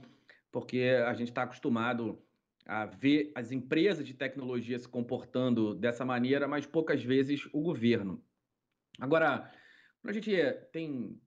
porque 0.51 0.95
a 1.05 1.13
gente 1.13 1.29
está 1.29 1.43
acostumado 1.43 2.21
a 2.67 2.85
ver 2.85 3.31
as 3.33 3.51
empresas 3.51 4.05
de 4.05 4.13
tecnologia 4.13 4.77
se 4.77 4.87
comportando 4.87 5.73
dessa 5.73 6.05
maneira, 6.05 6.47
mas 6.47 6.67
poucas 6.67 7.03
vezes 7.03 7.49
o 7.51 7.61
governo. 7.61 8.23
Agora, 8.99 9.51
quando 10.01 10.09
a 10.09 10.13
gente 10.13 10.31
tem 10.71 11.19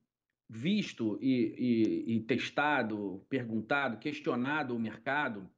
visto 0.49 1.19
e, 1.21 2.07
e, 2.07 2.17
e 2.17 2.21
testado, 2.21 3.25
perguntado, 3.29 3.99
questionado 3.99 4.75
o 4.75 4.79
mercado, 4.79 5.49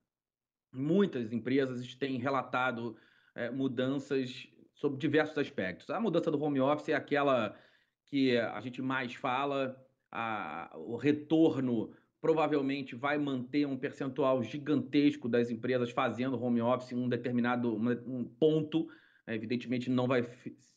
muitas 0.72 1.32
empresas 1.32 1.94
têm 1.94 2.18
relatado 2.18 2.96
é, 3.34 3.50
mudanças 3.50 4.46
sobre 4.74 4.98
diversos 4.98 5.36
aspectos. 5.38 5.90
A 5.90 6.00
mudança 6.00 6.30
do 6.30 6.40
home 6.42 6.60
office 6.60 6.90
é 6.90 6.94
aquela 6.94 7.58
que 8.06 8.36
a 8.36 8.60
gente 8.60 8.80
mais 8.80 9.14
fala, 9.14 9.76
a, 10.12 10.72
o 10.76 10.96
retorno 10.96 11.92
provavelmente 12.20 12.94
vai 12.94 13.18
manter 13.18 13.66
um 13.66 13.76
percentual 13.76 14.42
gigantesco 14.42 15.28
das 15.28 15.50
empresas 15.50 15.90
fazendo 15.90 16.40
home 16.40 16.60
office 16.60 16.92
em 16.92 16.96
um 16.96 17.08
determinado 17.08 17.74
um 17.76 18.24
ponto. 18.24 18.88
Evidentemente, 19.26 19.90
não 19.90 20.06
vai 20.06 20.22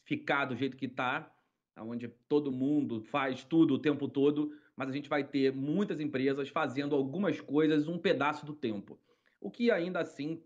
ficar 0.06 0.46
do 0.46 0.56
jeito 0.56 0.76
que 0.76 0.86
está, 0.86 1.32
onde 1.82 2.08
todo 2.28 2.52
mundo 2.52 3.02
faz 3.02 3.44
tudo 3.44 3.76
o 3.76 3.80
tempo 3.80 4.08
todo, 4.08 4.52
mas 4.76 4.90
a 4.90 4.94
gente 4.94 5.10
vai 5.10 5.24
ter 5.24 5.54
muitas 5.54 6.00
empresas 6.00 6.50
fazendo 6.50 6.96
algumas 6.96 7.40
coisas 7.42 7.88
um 7.88 7.98
pedaço 7.98 8.46
do 8.46 8.54
tempo. 8.54 9.00
O 9.40 9.50
que 9.50 9.72
ainda 9.72 10.00
assim 10.00 10.44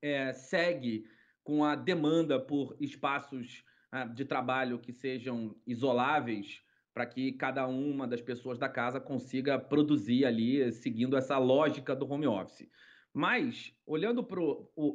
é, 0.00 0.32
segue 0.32 1.04
com 1.42 1.64
a 1.64 1.74
demanda 1.74 2.38
por 2.38 2.76
espaços 2.78 3.64
ah, 3.90 4.04
de 4.04 4.24
trabalho 4.24 4.78
que 4.78 4.92
sejam 4.92 5.56
isoláveis 5.66 6.62
para 6.92 7.06
que 7.06 7.32
cada 7.32 7.66
uma 7.66 8.06
das 8.06 8.20
pessoas 8.20 8.58
da 8.58 8.68
casa 8.68 9.00
consiga 9.00 9.58
produzir 9.58 10.24
ali, 10.24 10.72
seguindo 10.72 11.16
essa 11.16 11.38
lógica 11.38 11.94
do 11.94 12.10
home 12.10 12.26
office. 12.26 12.68
Mas, 13.12 13.74
olhando 13.84 14.22
para 14.22 14.40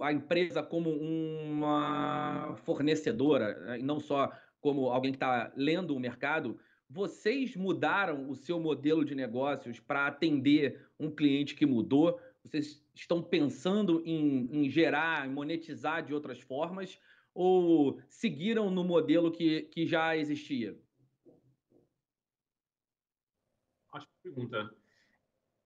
a 0.01 0.13
empresa 0.13 0.63
como 0.63 0.89
uma 0.89 2.55
fornecedora, 2.63 3.59
né, 3.59 3.79
e 3.79 3.83
não 3.83 3.99
só 3.99 4.31
como 4.65 4.89
alguém 4.89 5.11
que 5.11 5.17
está 5.17 5.53
lendo 5.55 5.95
o 5.95 5.99
mercado, 5.99 6.59
vocês 6.89 7.55
mudaram 7.55 8.27
o 8.27 8.35
seu 8.35 8.59
modelo 8.59 9.05
de 9.05 9.13
negócios 9.13 9.79
para 9.79 10.07
atender 10.07 10.89
um 10.99 11.11
cliente 11.11 11.53
que 11.53 11.67
mudou? 11.67 12.19
Vocês 12.43 12.83
estão 12.95 13.21
pensando 13.21 14.01
em, 14.03 14.49
em 14.51 14.67
gerar, 14.67 15.27
em 15.27 15.31
monetizar 15.31 16.03
de 16.03 16.15
outras 16.15 16.39
formas? 16.39 16.99
ou 17.35 18.01
seguiram 18.07 18.71
no 18.71 18.81
modelo 18.81 19.29
que, 19.29 19.63
que 19.63 19.85
já 19.85 20.15
existia? 20.15 20.79
Ótima 23.93 24.13
pergunta. 24.23 24.73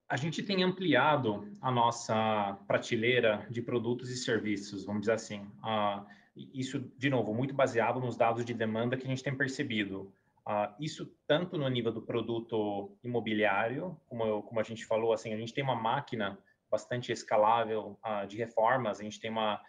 A 0.08 0.16
gente 0.16 0.42
tem 0.42 0.64
ampliado 0.64 1.48
a 1.62 1.70
nossa 1.70 2.58
prateleira 2.66 3.46
de 3.48 3.62
produtos 3.62 4.10
e 4.10 4.16
serviços, 4.16 4.84
vamos 4.84 5.02
dizer 5.02 5.12
assim. 5.12 5.42
Uh, 5.62 6.04
isso, 6.36 6.80
de 6.96 7.10
novo, 7.10 7.34
muito 7.34 7.54
baseado 7.54 8.00
nos 8.00 8.16
dados 8.16 8.44
de 8.44 8.54
demanda 8.54 8.96
que 8.96 9.04
a 9.04 9.08
gente 9.08 9.22
tem 9.22 9.36
percebido. 9.36 10.12
Uh, 10.46 10.74
isso 10.80 11.06
tanto 11.26 11.58
no 11.58 11.68
nível 11.68 11.92
do 11.92 12.02
produto 12.02 12.96
imobiliário, 13.02 14.00
como, 14.06 14.24
eu, 14.24 14.42
como 14.42 14.58
a 14.58 14.62
gente 14.62 14.84
falou, 14.84 15.12
assim, 15.12 15.32
a 15.32 15.36
gente 15.36 15.52
tem 15.52 15.62
uma 15.62 15.74
máquina 15.74 16.38
bastante 16.70 17.12
escalável 17.12 17.98
uh, 18.04 18.26
de 18.26 18.36
reformas, 18.36 19.00
a 19.00 19.02
gente 19.02 19.20
tem 19.20 19.30
uma, 19.30 19.60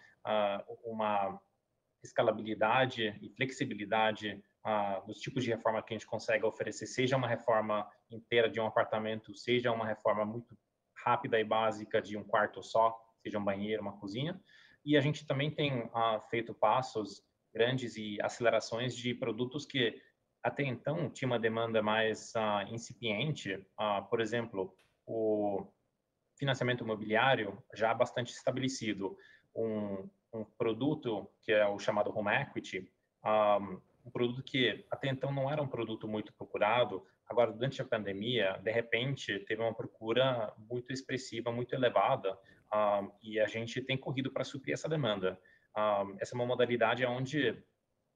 uma 0.84 1.40
escalabilidade 2.02 3.18
e 3.20 3.28
flexibilidade 3.30 4.42
dos 5.06 5.18
tipos 5.18 5.42
de 5.42 5.50
reforma 5.50 5.82
que 5.82 5.92
a 5.92 5.98
gente 5.98 6.06
consegue 6.06 6.44
oferecer, 6.44 6.86
seja 6.86 7.16
uma 7.16 7.26
reforma 7.26 7.88
inteira 8.08 8.48
de 8.48 8.60
um 8.60 8.66
apartamento, 8.66 9.34
seja 9.34 9.72
uma 9.72 9.84
reforma 9.84 10.24
muito 10.24 10.56
rápida 11.04 11.38
e 11.40 11.44
básica 11.44 12.00
de 12.00 12.16
um 12.16 12.22
quarto 12.22 12.62
só, 12.62 12.96
seja 13.20 13.38
um 13.38 13.44
banheiro, 13.44 13.82
uma 13.82 13.98
cozinha. 13.98 14.40
E 14.84 14.96
a 14.96 15.00
gente 15.00 15.26
também 15.26 15.50
tem 15.50 15.88
ah, 15.94 16.20
feito 16.30 16.54
passos 16.54 17.22
grandes 17.54 17.96
e 17.96 18.20
acelerações 18.20 18.96
de 18.96 19.14
produtos 19.14 19.66
que 19.66 20.00
até 20.42 20.64
então 20.64 21.08
tinha 21.08 21.28
uma 21.28 21.38
demanda 21.38 21.82
mais 21.82 22.34
ah, 22.34 22.64
incipiente. 22.68 23.64
Ah, 23.76 24.02
por 24.02 24.20
exemplo, 24.20 24.74
o 25.06 25.66
financiamento 26.38 26.82
imobiliário 26.82 27.62
já 27.74 27.94
bastante 27.94 28.32
estabelecido. 28.32 29.16
Um, 29.54 30.08
um 30.32 30.44
produto 30.44 31.30
que 31.42 31.52
é 31.52 31.66
o 31.66 31.78
chamado 31.78 32.16
Home 32.16 32.34
Equity, 32.34 32.90
um, 33.24 33.80
um 34.04 34.10
produto 34.10 34.42
que 34.42 34.84
até 34.90 35.08
então 35.08 35.32
não 35.32 35.50
era 35.50 35.62
um 35.62 35.68
produto 35.68 36.08
muito 36.08 36.32
procurado, 36.32 37.06
agora 37.28 37.52
durante 37.52 37.80
a 37.80 37.84
pandemia, 37.84 38.58
de 38.62 38.70
repente, 38.70 39.38
teve 39.40 39.62
uma 39.62 39.74
procura 39.74 40.52
muito 40.58 40.92
expressiva, 40.92 41.52
muito 41.52 41.74
elevada, 41.74 42.36
um, 42.72 43.12
e 43.22 43.38
a 43.38 43.46
gente 43.46 43.80
tem 43.82 43.96
corrido 43.96 44.30
para 44.30 44.44
suprir 44.44 44.72
essa 44.72 44.88
demanda. 44.88 45.38
Um, 45.76 46.16
essa 46.20 46.34
é 46.34 46.36
uma 46.36 46.46
modalidade 46.46 47.04
onde, 47.04 47.50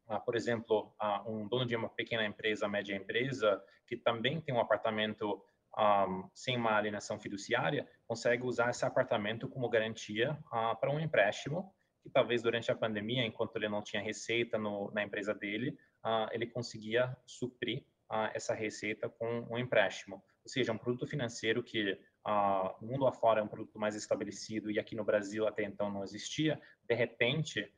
uh, 0.08 0.20
por 0.24 0.34
exemplo, 0.34 0.94
uh, 1.00 1.30
um 1.30 1.46
dono 1.46 1.66
de 1.66 1.76
uma 1.76 1.88
pequena 1.88 2.24
empresa, 2.24 2.68
média 2.68 2.94
empresa, 2.94 3.62
que 3.86 3.96
também 3.96 4.40
tem 4.40 4.54
um 4.54 4.60
apartamento 4.60 5.42
um, 5.78 6.28
sem 6.34 6.56
uma 6.56 6.76
alienação 6.76 7.18
fiduciária, 7.20 7.86
consegue 8.06 8.44
usar 8.44 8.70
esse 8.70 8.84
apartamento 8.84 9.48
como 9.48 9.68
garantia 9.68 10.38
uh, 10.46 10.78
para 10.78 10.90
um 10.90 10.98
empréstimo 10.98 11.72
que 12.02 12.10
talvez 12.10 12.40
durante 12.40 12.70
a 12.70 12.74
pandemia, 12.74 13.26
enquanto 13.26 13.56
ele 13.56 13.68
não 13.68 13.82
tinha 13.82 14.00
receita 14.00 14.56
no, 14.56 14.92
na 14.92 15.02
empresa 15.02 15.34
dele, 15.34 15.76
ele 16.30 16.46
conseguia 16.46 17.16
suprir 17.26 17.84
essa 18.32 18.54
receita 18.54 19.08
com 19.08 19.44
um 19.50 19.58
empréstimo. 19.58 20.22
Ou 20.44 20.48
seja, 20.48 20.70
um 20.70 20.78
produto 20.78 21.04
financeiro 21.04 21.64
que 21.64 21.98
uh, 22.26 22.74
no 22.80 22.92
mundo 22.92 23.06
afora 23.06 23.40
é 23.40 23.42
um 23.42 23.48
produto 23.48 23.78
mais 23.78 23.94
estabelecido 23.94 24.70
e 24.70 24.78
aqui 24.78 24.94
no 24.94 25.04
Brasil 25.04 25.46
até 25.46 25.62
então 25.62 25.90
não 25.90 26.02
existia, 26.02 26.60
de 26.88 26.94
repente 26.94 27.72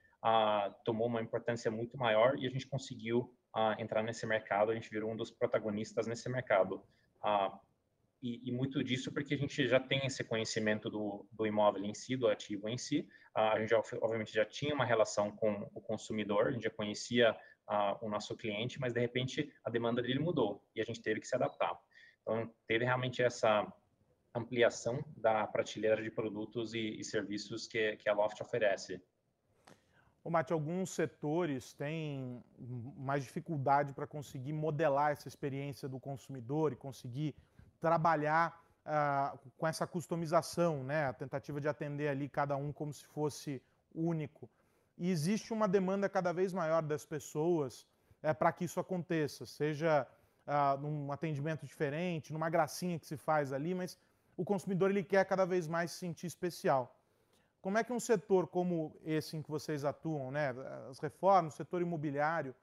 tomou 0.84 1.06
uma 1.06 1.22
importância 1.22 1.70
muito 1.70 1.96
maior 1.96 2.36
e 2.36 2.44
a 2.44 2.50
gente 2.50 2.66
conseguiu 2.66 3.32
entrar 3.78 4.02
nesse 4.02 4.26
mercado, 4.26 4.72
a 4.72 4.74
gente 4.74 4.90
virou 4.90 5.12
um 5.12 5.16
dos 5.16 5.30
protagonistas 5.30 6.08
nesse 6.08 6.28
mercado. 6.28 6.82
E, 8.20 8.48
e, 8.48 8.52
muito 8.52 8.82
disso 8.82 9.12
porque 9.12 9.34
a 9.34 9.38
gente 9.38 9.68
já 9.68 9.78
tem 9.78 10.04
esse 10.04 10.24
conhecimento 10.24 10.90
do, 10.90 11.26
do 11.30 11.46
imóvel 11.46 11.84
em 11.84 11.94
si, 11.94 12.16
do 12.16 12.26
ativo 12.26 12.68
em 12.68 12.76
si. 12.76 13.08
Uh, 13.36 13.40
a 13.40 13.60
gente, 13.60 13.70
já, 13.70 13.78
obviamente, 14.00 14.32
já 14.32 14.44
tinha 14.44 14.74
uma 14.74 14.84
relação 14.84 15.30
com 15.30 15.70
o 15.72 15.80
consumidor, 15.80 16.48
a 16.48 16.50
gente 16.50 16.64
já 16.64 16.70
conhecia 16.70 17.32
uh, 17.68 18.04
o 18.04 18.08
nosso 18.08 18.36
cliente, 18.36 18.80
mas, 18.80 18.92
de 18.92 19.00
repente, 19.00 19.52
a 19.64 19.70
demanda 19.70 20.02
dele 20.02 20.18
mudou 20.18 20.64
e 20.74 20.80
a 20.80 20.84
gente 20.84 21.00
teve 21.00 21.20
que 21.20 21.28
se 21.28 21.36
adaptar. 21.36 21.78
Então, 22.22 22.52
teve 22.66 22.84
realmente 22.84 23.22
essa 23.22 23.72
ampliação 24.34 25.04
da 25.16 25.46
prateleira 25.46 26.02
de 26.02 26.10
produtos 26.10 26.74
e, 26.74 27.00
e 27.00 27.04
serviços 27.04 27.66
que, 27.66 27.96
que 27.96 28.08
a 28.08 28.12
Loft 28.12 28.40
oferece. 28.40 29.02
Ô, 30.22 30.30
Mate, 30.30 30.52
alguns 30.52 30.90
setores 30.90 31.72
têm 31.72 32.42
mais 32.96 33.24
dificuldade 33.24 33.92
para 33.92 34.06
conseguir 34.06 34.52
modelar 34.52 35.12
essa 35.12 35.28
experiência 35.28 35.88
do 35.88 35.98
consumidor 35.98 36.72
e 36.72 36.76
conseguir 36.76 37.34
trabalhar 37.80 38.60
uh, 38.84 39.38
com 39.56 39.66
essa 39.66 39.86
customização, 39.86 40.84
né? 40.84 41.06
a 41.06 41.12
tentativa 41.12 41.60
de 41.60 41.68
atender 41.68 42.08
ali 42.08 42.28
cada 42.28 42.56
um 42.56 42.72
como 42.72 42.92
se 42.92 43.06
fosse 43.06 43.62
único. 43.94 44.50
E 44.96 45.10
existe 45.10 45.52
uma 45.52 45.68
demanda 45.68 46.08
cada 46.08 46.32
vez 46.32 46.52
maior 46.52 46.82
das 46.82 47.06
pessoas 47.06 47.86
é, 48.22 48.34
para 48.34 48.52
que 48.52 48.64
isso 48.64 48.80
aconteça, 48.80 49.46
seja 49.46 50.06
uh, 50.46 50.80
num 50.80 51.12
atendimento 51.12 51.64
diferente, 51.64 52.32
numa 52.32 52.50
gracinha 52.50 52.98
que 52.98 53.06
se 53.06 53.16
faz 53.16 53.52
ali, 53.52 53.74
mas 53.74 53.96
o 54.38 54.44
consumidor 54.44 54.90
ele 54.90 55.02
quer 55.02 55.24
cada 55.26 55.44
vez 55.44 55.66
mais 55.66 55.90
se 55.90 55.98
sentir 55.98 56.28
especial. 56.28 56.96
Como 57.60 57.76
é 57.76 57.82
que 57.82 57.92
um 57.92 57.98
setor 57.98 58.46
como 58.46 58.96
esse 59.04 59.36
em 59.36 59.42
que 59.42 59.50
vocês 59.50 59.84
atuam, 59.84 60.30
né, 60.30 60.54
as 60.88 61.00
reformas, 61.00 61.54
o 61.54 61.56
setor 61.56 61.82
imobiliário, 61.82 62.54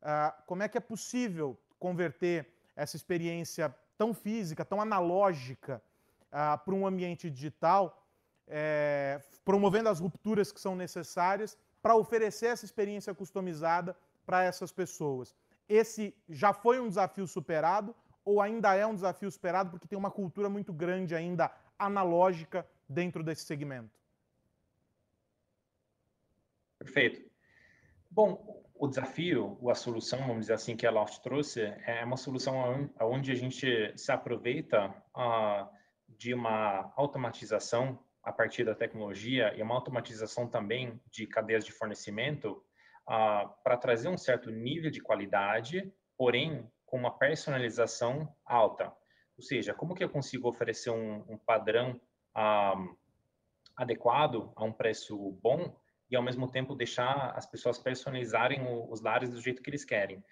uh, 0.00 0.32
como 0.46 0.62
é 0.62 0.68
que 0.68 0.78
é 0.78 0.80
possível 0.80 1.58
converter 1.80 2.48
essa 2.76 2.94
experiência 2.94 3.74
tão 3.98 4.14
física, 4.14 4.64
tão 4.64 4.80
analógica 4.80 5.82
uh, 6.28 6.64
para 6.64 6.74
um 6.74 6.86
ambiente 6.86 7.28
digital 7.28 8.06
é, 8.46 9.20
promovendo 9.44 9.88
as 9.88 9.98
rupturas 9.98 10.52
que 10.52 10.60
são 10.60 10.76
necessárias 10.76 11.58
para 11.82 11.96
oferecer 11.96 12.46
essa 12.46 12.64
experiência 12.64 13.12
customizada 13.14 13.96
para 14.24 14.44
essas 14.44 14.70
pessoas. 14.70 15.34
Esse 15.68 16.14
já 16.28 16.52
foi 16.52 16.78
um 16.78 16.88
desafio 16.88 17.26
superado 17.26 17.94
ou 18.26 18.42
ainda 18.42 18.74
é 18.74 18.84
um 18.84 18.94
desafio 18.94 19.30
superado 19.30 19.70
porque 19.70 19.86
tem 19.86 19.96
uma 19.96 20.10
cultura 20.10 20.50
muito 20.50 20.72
grande 20.72 21.14
ainda 21.14 21.48
analógica 21.78 22.66
dentro 22.88 23.22
desse 23.22 23.44
segmento? 23.44 23.96
Perfeito. 26.76 27.30
Bom, 28.10 28.64
o 28.74 28.88
desafio, 28.88 29.56
ou 29.60 29.70
a 29.70 29.74
solução, 29.74 30.18
vamos 30.20 30.40
dizer 30.40 30.54
assim, 30.54 30.76
que 30.76 30.86
a 30.86 30.90
Loft 30.90 31.22
trouxe, 31.22 31.62
é 31.86 32.04
uma 32.04 32.16
solução 32.16 32.90
onde 33.00 33.30
a 33.30 33.34
gente 33.34 33.92
se 33.96 34.10
aproveita 34.10 34.88
uh, 35.16 35.68
de 36.08 36.34
uma 36.34 36.92
automatização 36.96 37.98
a 38.22 38.32
partir 38.32 38.64
da 38.64 38.74
tecnologia 38.74 39.54
e 39.56 39.62
uma 39.62 39.74
automatização 39.74 40.48
também 40.48 41.00
de 41.10 41.28
cadeias 41.28 41.64
de 41.64 41.70
fornecimento 41.70 42.62
uh, 43.08 43.48
para 43.62 43.76
trazer 43.76 44.08
um 44.08 44.18
certo 44.18 44.50
nível 44.50 44.90
de 44.90 45.00
qualidade, 45.00 45.92
porém 46.16 46.68
com 46.86 46.96
uma 46.96 47.10
personalização 47.10 48.32
alta. 48.44 48.92
Ou 49.36 49.42
seja, 49.42 49.74
como 49.74 49.94
que 49.94 50.02
eu 50.02 50.08
consigo 50.08 50.48
oferecer 50.48 50.90
um, 50.90 51.24
um 51.28 51.36
padrão 51.36 52.00
uh, 52.34 52.96
adequado 53.76 54.52
a 54.56 54.64
um 54.64 54.72
preço 54.72 55.32
bom 55.42 55.76
e 56.10 56.16
ao 56.16 56.22
mesmo 56.22 56.50
tempo 56.50 56.74
deixar 56.74 57.32
as 57.36 57.44
pessoas 57.44 57.78
personalizarem 57.78 58.62
o, 58.62 58.90
os 58.90 59.02
lares 59.02 59.28
do 59.28 59.40
jeito 59.40 59.62
que 59.62 59.68
eles 59.68 59.84
querem, 59.84 60.24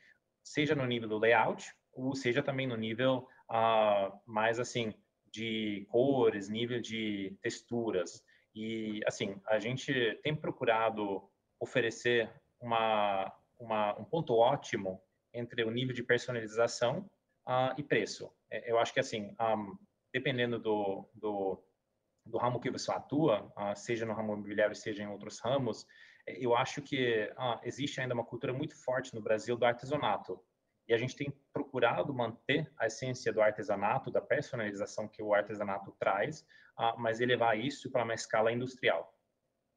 seja 0.42 0.74
no 0.74 0.86
nível 0.86 1.08
do 1.08 1.18
layout 1.18 1.74
ou 1.92 2.14
seja 2.14 2.42
também 2.42 2.66
no 2.66 2.76
nível 2.76 3.28
uh, 3.50 4.18
mais 4.26 4.58
assim 4.58 4.94
de 5.30 5.86
cores, 5.90 6.48
nível 6.48 6.80
de 6.80 7.36
texturas 7.42 8.22
e 8.54 9.00
assim 9.06 9.40
a 9.48 9.58
gente 9.58 9.92
tem 10.22 10.34
procurado 10.34 11.28
oferecer 11.58 12.30
uma, 12.60 13.32
uma 13.58 13.98
um 13.98 14.04
ponto 14.04 14.34
ótimo 14.34 15.02
entre 15.34 15.64
o 15.64 15.70
nível 15.70 15.94
de 15.94 16.02
personalização 16.02 17.10
uh, 17.46 17.74
e 17.76 17.82
preço. 17.82 18.32
É, 18.50 18.70
eu 18.70 18.78
acho 18.78 18.94
que 18.94 19.00
assim 19.00 19.34
um, 19.40 19.76
dependendo 20.12 20.58
do, 20.58 21.08
do 21.14 21.62
do 22.24 22.38
ramo 22.38 22.60
que 22.60 22.70
você 22.70 22.90
atua, 22.90 23.52
uh, 23.56 23.76
seja 23.76 24.06
no 24.06 24.14
ramo 24.14 24.32
imobiliário, 24.32 24.74
seja 24.74 25.02
em 25.02 25.08
outros 25.08 25.38
ramos, 25.40 25.86
é, 26.26 26.38
eu 26.38 26.56
acho 26.56 26.80
que 26.80 27.30
uh, 27.32 27.60
existe 27.62 28.00
ainda 28.00 28.14
uma 28.14 28.24
cultura 28.24 28.52
muito 28.52 28.74
forte 28.82 29.14
no 29.14 29.20
Brasil 29.20 29.56
do 29.56 29.64
artesanato. 29.64 30.40
E 30.88 30.94
a 30.94 30.98
gente 30.98 31.16
tem 31.16 31.32
procurado 31.52 32.12
manter 32.12 32.70
a 32.78 32.86
essência 32.86 33.32
do 33.32 33.40
artesanato, 33.40 34.10
da 34.10 34.20
personalização 34.20 35.08
que 35.08 35.22
o 35.22 35.32
artesanato 35.32 35.90
traz, 35.98 36.46
mas 36.98 37.22
elevar 37.22 37.58
isso 37.58 37.90
para 37.90 38.04
uma 38.04 38.12
escala 38.12 38.52
industrial. 38.52 39.13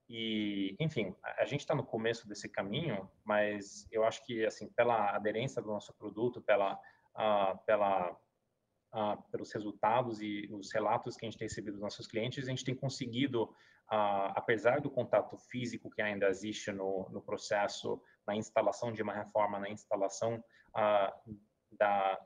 E, 0.10 0.76
enfim, 0.80 1.14
a, 1.38 1.46
gente 1.46 1.62
está 1.62 1.76
no 1.76 1.86
começo 1.86 2.28
desse 2.28 2.48
caminho, 2.48 3.10
mas 3.26 3.86
eu 3.92 4.06
acho 4.06 4.26
que, 4.26 4.46
assim, 4.46 4.70
pela 4.70 5.16
aderência 5.16 5.62
do 5.62 5.68
nosso 5.68 5.94
produto, 5.94 6.42
pela, 6.42 6.80
pela 7.66 8.18
pelos 9.30 9.52
resultados 9.52 10.22
e 10.22 10.50
os 10.52 10.72
relatos 10.72 11.16
que 11.16 11.26
a 11.26 11.30
gente 11.30 11.38
tem 11.38 11.48
recebido 11.48 11.74
dos 11.74 11.82
nossos 11.82 12.08
clientes, 12.08 12.46
a 12.46 12.50
gente 12.50 12.64
tem 12.64 12.74
conseguido, 12.74 13.54
apesar 13.90 14.82
do 14.82 14.90
contato 14.90 15.38
físico 15.38 15.90
que 15.90 16.02
ainda 16.02 16.28
existe 16.28 16.72
no, 16.72 17.08
no 17.10 17.22
processo, 17.22 18.02
na 18.26 18.36
instalação 18.36 18.92
de 18.92 19.04
uma 19.04 19.14
reforma, 19.14 19.60
na 19.60 19.70
instalação 19.70 20.44
da, 21.72 22.20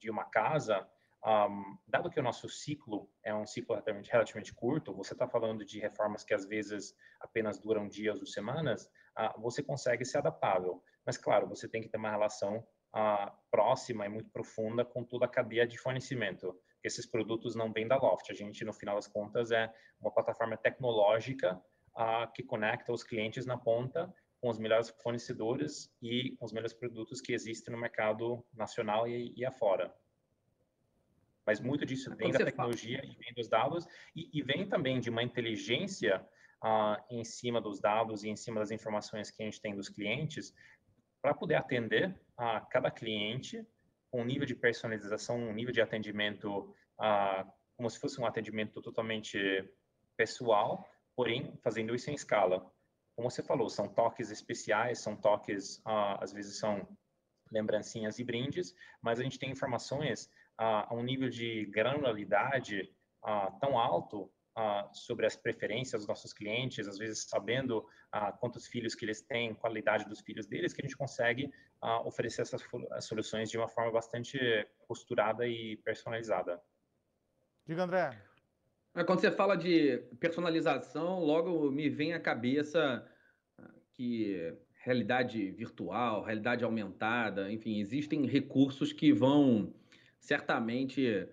de 0.00 0.10
uma 0.10 0.24
casa, 0.24 0.88
um, 1.26 1.76
dado 1.88 2.08
que 2.08 2.20
o 2.20 2.22
nosso 2.22 2.48
ciclo 2.48 3.10
é 3.24 3.34
um 3.34 3.44
ciclo 3.44 3.74
relativamente, 3.74 4.10
relativamente 4.10 4.54
curto, 4.54 4.94
você 4.94 5.12
está 5.12 5.26
falando 5.26 5.64
de 5.64 5.80
reformas 5.80 6.22
que 6.22 6.32
às 6.32 6.46
vezes 6.46 6.94
apenas 7.20 7.58
duram 7.58 7.88
dias 7.88 8.20
ou 8.20 8.26
semanas, 8.26 8.84
uh, 9.18 9.40
você 9.40 9.60
consegue 9.60 10.04
ser 10.04 10.18
adaptável. 10.18 10.80
Mas, 11.04 11.18
claro, 11.18 11.48
você 11.48 11.68
tem 11.68 11.82
que 11.82 11.88
ter 11.88 11.96
uma 11.96 12.10
relação 12.10 12.58
uh, 12.94 13.32
próxima 13.50 14.06
e 14.06 14.08
muito 14.08 14.30
profunda 14.30 14.84
com 14.84 15.02
toda 15.02 15.24
a 15.24 15.28
cadeia 15.28 15.66
de 15.66 15.76
fornecimento. 15.76 16.56
Esses 16.82 17.06
produtos 17.06 17.56
não 17.56 17.72
vêm 17.72 17.88
da 17.88 17.96
Loft. 17.96 18.30
A 18.30 18.34
gente, 18.34 18.64
no 18.64 18.72
final 18.72 18.94
das 18.94 19.08
contas, 19.08 19.50
é 19.50 19.72
uma 20.00 20.12
plataforma 20.12 20.56
tecnológica 20.56 21.60
uh, 21.96 22.30
que 22.32 22.44
conecta 22.44 22.92
os 22.92 23.02
clientes 23.02 23.46
na 23.46 23.58
ponta 23.58 24.14
com 24.40 24.48
os 24.48 24.58
melhores 24.58 24.90
fornecedores 25.02 25.90
e 26.00 26.36
os 26.40 26.52
melhores 26.52 26.72
produtos 26.74 27.20
que 27.20 27.32
existem 27.32 27.74
no 27.74 27.80
mercado 27.80 28.46
nacional 28.54 29.08
e, 29.08 29.32
e 29.36 29.44
afora. 29.44 29.92
Mas 31.46 31.60
muito 31.60 31.86
disso 31.86 32.14
vem 32.16 32.32
da 32.32 32.44
tecnologia 32.44 32.98
fala. 32.98 33.12
e 33.12 33.16
vem 33.16 33.34
dos 33.34 33.48
dados 33.48 33.86
e, 34.14 34.28
e, 34.32 34.42
vem 34.42 34.68
também 34.68 34.98
de 34.98 35.08
uma 35.08 35.22
inteligência 35.22 36.26
uh, 36.64 36.96
em 37.08 37.22
cima 37.24 37.60
dos 37.60 37.80
dados 37.80 38.24
e 38.24 38.28
em 38.28 38.36
cima 38.36 38.58
das 38.60 38.70
informações 38.70 39.30
que 39.30 39.42
a 39.42 39.46
gente 39.46 39.60
tem 39.60 39.74
dos 39.74 39.88
clientes 39.88 40.52
para 41.22 41.32
poder 41.32 41.54
atender 41.54 42.18
a 42.36 42.60
cada 42.60 42.90
cliente 42.90 43.64
com 44.10 44.22
um 44.22 44.24
nível 44.24 44.46
de 44.46 44.54
personalização, 44.54 45.38
um 45.38 45.52
nível 45.52 45.72
de 45.72 45.80
atendimento 45.80 46.74
uh, 47.00 47.50
como 47.76 47.90
se 47.90 48.00
fosse 48.00 48.20
um 48.20 48.26
atendimento 48.26 48.80
totalmente 48.80 49.38
pessoal, 50.16 50.88
porém 51.14 51.56
fazendo 51.62 51.94
isso 51.94 52.10
em 52.10 52.14
escala. 52.14 52.70
Como 53.14 53.30
você 53.30 53.42
falou, 53.42 53.68
são 53.68 53.88
toques 53.88 54.30
especiais, 54.30 54.98
são 54.98 55.16
toques, 55.16 55.78
uh, 55.78 56.18
às 56.20 56.32
vezes 56.32 56.58
são 56.58 56.86
lembrancinhas 57.52 58.18
e 58.18 58.24
brindes, 58.24 58.74
mas 59.00 59.20
a 59.20 59.22
gente 59.22 59.38
tem 59.38 59.50
informações 59.50 60.30
a 60.58 60.94
um 60.94 61.02
nível 61.02 61.28
de 61.28 61.66
granularidade 61.66 62.90
tão 63.60 63.78
alto 63.78 64.30
sobre 64.92 65.26
as 65.26 65.36
preferências 65.36 66.02
dos 66.02 66.08
nossos 66.08 66.32
clientes, 66.32 66.88
às 66.88 66.96
vezes 66.96 67.24
sabendo 67.28 67.86
quantos 68.40 68.66
filhos 68.66 68.94
que 68.94 69.04
eles 69.04 69.20
têm, 69.20 69.54
qualidade 69.54 70.08
dos 70.08 70.20
filhos 70.20 70.46
deles, 70.46 70.72
que 70.72 70.80
a 70.80 70.84
gente 70.84 70.96
consegue 70.96 71.52
oferecer 72.04 72.42
essas 72.42 72.62
soluções 73.00 73.50
de 73.50 73.58
uma 73.58 73.68
forma 73.68 73.92
bastante 73.92 74.38
costurada 74.88 75.46
e 75.46 75.76
personalizada. 75.78 76.62
Diga, 77.66 77.82
André. 77.82 78.22
Quando 79.04 79.20
você 79.20 79.30
fala 79.30 79.56
de 79.56 79.98
personalização, 80.18 81.20
logo 81.20 81.70
me 81.70 81.90
vem 81.90 82.14
à 82.14 82.20
cabeça 82.20 83.06
que 83.92 84.56
realidade 84.76 85.50
virtual, 85.50 86.22
realidade 86.22 86.64
aumentada, 86.64 87.52
enfim, 87.52 87.78
existem 87.78 88.24
recursos 88.24 88.92
que 88.92 89.12
vão 89.12 89.74
certamente 90.18 91.28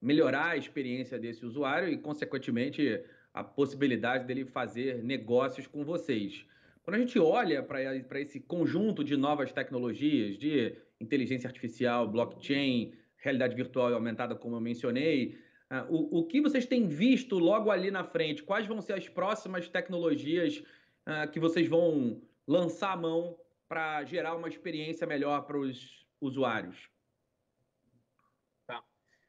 melhorar 0.00 0.50
a 0.50 0.56
experiência 0.56 1.18
desse 1.18 1.44
usuário 1.44 1.88
e, 1.88 1.98
consequentemente, 1.98 3.02
a 3.34 3.42
possibilidade 3.42 4.24
dele 4.26 4.44
fazer 4.44 5.02
negócios 5.02 5.66
com 5.66 5.84
vocês. 5.84 6.44
Quando 6.82 6.94
a 6.96 6.98
gente 7.00 7.18
olha 7.18 7.62
para 7.62 8.20
esse 8.20 8.40
conjunto 8.40 9.04
de 9.04 9.16
novas 9.16 9.52
tecnologias, 9.52 10.38
de 10.38 10.74
inteligência 11.00 11.46
artificial, 11.46 12.08
blockchain, 12.08 12.94
realidade 13.18 13.54
virtual 13.54 13.90
e 13.90 13.94
aumentada, 13.94 14.34
como 14.34 14.56
eu 14.56 14.60
mencionei, 14.60 15.38
uh, 15.70 15.84
o, 15.94 16.20
o 16.20 16.26
que 16.26 16.40
vocês 16.40 16.66
têm 16.66 16.88
visto 16.88 17.38
logo 17.38 17.70
ali 17.70 17.90
na 17.90 18.04
frente? 18.04 18.42
Quais 18.42 18.66
vão 18.66 18.80
ser 18.80 18.94
as 18.94 19.08
próximas 19.08 19.68
tecnologias 19.68 20.62
uh, 21.06 21.30
que 21.30 21.38
vocês 21.38 21.68
vão 21.68 22.22
lançar 22.46 22.92
a 22.92 22.96
mão 22.96 23.36
para 23.68 24.02
gerar 24.04 24.34
uma 24.34 24.48
experiência 24.48 25.06
melhor 25.06 25.42
para 25.42 25.58
os 25.58 26.06
usuários? 26.20 26.88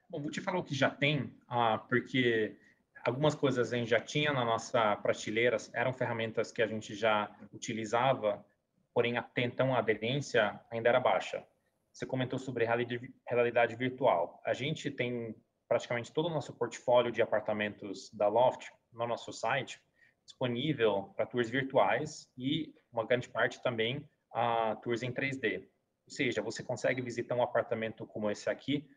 Bom, 0.10 0.20
vou 0.20 0.32
te 0.32 0.42
falar 0.42 0.58
o 0.58 0.64
que 0.64 0.74
já 0.74 0.90
tem, 0.90 1.32
ah, 1.48 1.78
porque 1.78 2.58
algumas 3.06 3.36
coisas 3.36 3.72
a 3.72 3.78
gente 3.78 3.92
já 3.92 4.00
tinha 4.00 4.34
na 4.34 4.44
nossa 4.44 4.96
prateleira, 4.96 5.58
eram 5.72 5.94
ferramentas 5.94 6.52
que 6.52 6.64
a 6.64 6.68
gente 6.68 6.96
já 6.96 7.30
utilizava, 7.54 8.44
porém 8.92 9.18
até 9.18 9.44
então 9.44 9.76
a 9.76 9.78
aderência 9.78 10.60
ainda 10.72 10.90
era 10.90 11.00
baixa. 11.00 11.46
Você 11.94 12.08
comentou 12.08 12.40
sobre 12.40 12.66
realidade 13.28 13.76
virtual. 13.76 14.42
A 14.44 14.52
gente 14.52 14.90
tem 14.90 15.36
praticamente 15.68 16.12
todo 16.12 16.26
o 16.26 16.34
nosso 16.34 16.56
portfólio 16.56 17.12
de 17.12 17.22
apartamentos 17.22 18.12
da 18.12 18.28
Loft 18.28 18.68
no 18.92 19.06
nosso 19.06 19.32
site 19.32 19.80
disponível 20.26 21.14
para 21.16 21.28
tours 21.28 21.52
virtuais 21.52 22.28
e 22.36 22.74
uma 22.92 23.06
grande 23.06 23.30
parte 23.30 23.62
também 23.62 24.04
a 24.32 24.72
uh, 24.72 24.82
tours 24.82 25.04
em 25.04 25.12
3D. 25.12 25.68
Ou 26.08 26.12
seja, 26.12 26.42
você 26.42 26.64
consegue 26.64 27.00
visitar 27.00 27.36
um 27.36 27.44
apartamento 27.44 28.08
como 28.08 28.32
esse 28.32 28.50
aqui 28.50 28.90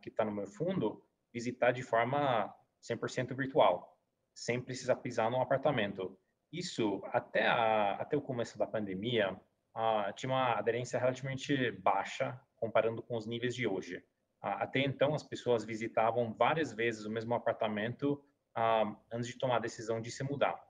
que 0.00 0.08
está 0.08 0.24
no 0.24 0.32
meu 0.32 0.46
fundo 0.46 1.02
visitar 1.32 1.72
de 1.72 1.82
forma 1.82 2.54
100% 2.82 3.34
virtual, 3.34 3.98
sem 4.34 4.60
precisar 4.60 4.96
pisar 4.96 5.30
num 5.30 5.40
apartamento. 5.40 6.18
Isso, 6.52 7.00
até, 7.06 7.46
a, 7.46 7.94
até 7.94 8.16
o 8.16 8.22
começo 8.22 8.58
da 8.58 8.66
pandemia, 8.66 9.40
tinha 10.16 10.30
uma 10.30 10.58
aderência 10.58 10.98
relativamente 10.98 11.70
baixa 11.72 12.38
comparando 12.56 13.02
com 13.02 13.16
os 13.16 13.26
níveis 13.26 13.54
de 13.54 13.66
hoje. 13.66 14.04
Até 14.40 14.80
então, 14.80 15.14
as 15.14 15.22
pessoas 15.22 15.64
visitavam 15.64 16.32
várias 16.32 16.72
vezes 16.72 17.04
o 17.04 17.10
mesmo 17.10 17.34
apartamento 17.34 18.22
antes 19.10 19.28
de 19.28 19.38
tomar 19.38 19.56
a 19.56 19.60
decisão 19.60 20.00
de 20.00 20.10
se 20.10 20.22
mudar. 20.22 20.60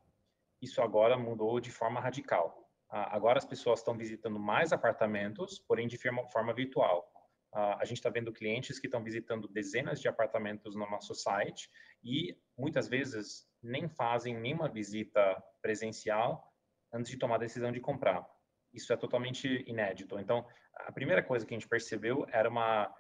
Isso 0.61 0.81
agora 0.81 1.19
mudou 1.19 1.59
de 1.59 1.71
forma 1.71 2.01
radical. 2.01 2.71
agora 2.89 3.39
as 3.39 3.45
pessoas 3.45 3.81
estão 3.81 3.97
visitando 3.97 4.39
mais 4.39 4.73
apartamentos, 4.73 5.59
porém 5.59 5.89
de 5.89 5.99
forma 5.99 6.53
virtual. 6.53 7.12
Uh, 7.53 7.77
a 7.79 7.85
gente 7.85 7.99
está 7.99 8.09
vendo 8.09 8.33
clientes 8.33 8.79
que 8.79 8.87
estão 8.87 9.03
visitando 9.03 9.47
dezenas 9.47 10.01
de 10.01 10.09
apartamentos 10.09 10.75
no 10.75 10.89
nosso 10.89 11.15
site 11.15 11.71
e 12.03 12.37
muitas 12.57 12.89
vezes 12.89 13.47
nem 13.63 13.89
fazem 13.89 14.39
nenhuma 14.39 14.69
visita 14.69 15.43
presencial 15.61 16.51
antes 16.93 17.11
de 17.11 17.19
tomar 17.19 17.37
a 17.37 17.39
decisão 17.39 17.71
de 17.71 17.81
comprar. 17.81 18.27
Isso 18.73 18.93
é 18.93 18.97
totalmente 18.97 19.65
inédito. 19.67 20.19
Então, 20.19 20.47
a 20.75 20.91
primeira 20.91 21.23
coisa 21.23 21.45
que 21.45 21.55
a 21.55 21.59
gente 21.59 21.69
percebeu 21.69 22.27
era 22.31 22.49
uma 22.49 22.93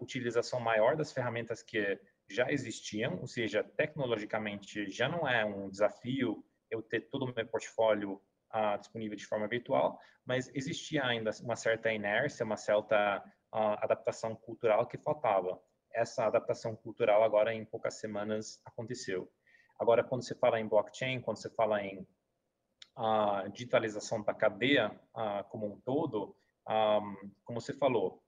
utilização 0.00 0.60
maior 0.60 0.96
das 0.96 1.12
ferramentas 1.12 1.62
que 1.62 1.98
já 2.28 2.50
existiam, 2.50 3.18
ou 3.20 3.26
seja, 3.26 3.62
tecnologicamente 3.62 4.88
já 4.90 5.08
não 5.08 5.28
é 5.28 5.44
um 5.44 5.68
desafio 5.68 6.44
eu 6.70 6.82
ter 6.82 7.08
todo 7.08 7.24
o 7.24 7.34
meu 7.34 7.46
portfólio 7.46 8.20
uh, 8.54 8.78
disponível 8.78 9.16
de 9.16 9.26
forma 9.26 9.46
virtual, 9.46 9.98
mas 10.24 10.50
existia 10.54 11.04
ainda 11.04 11.30
uma 11.42 11.56
certa 11.56 11.92
inércia, 11.92 12.44
uma 12.44 12.56
certa 12.56 13.22
uh, 13.54 13.78
adaptação 13.80 14.34
cultural 14.34 14.86
que 14.86 14.98
faltava. 14.98 15.62
Essa 15.92 16.26
adaptação 16.26 16.74
cultural 16.74 17.22
agora 17.22 17.54
em 17.54 17.64
poucas 17.64 17.94
semanas 17.94 18.60
aconteceu. 18.64 19.30
Agora, 19.78 20.02
quando 20.02 20.24
você 20.24 20.34
fala 20.34 20.60
em 20.60 20.66
blockchain, 20.66 21.20
quando 21.20 21.38
você 21.38 21.48
fala 21.50 21.80
em 21.82 22.06
uh, 22.98 23.48
digitalização 23.52 24.22
da 24.22 24.34
cadeia 24.34 24.90
como 25.50 25.66
um 25.66 25.80
todo, 25.80 26.36
um, 26.68 27.30
como 27.44 27.60
você 27.60 27.72
falou, 27.72 28.22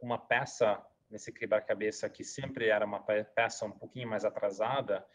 uma 0.00 0.18
peça 0.18 0.82
nesse 1.10 1.32
quebra-cabeça 1.32 2.08
que 2.08 2.24
sempre 2.24 2.68
era 2.68 2.86
uma 2.86 3.00
peça 3.00 3.66
um 3.66 3.72
pouquinho 3.72 4.08
mais 4.08 4.24
atrasada, 4.24 5.06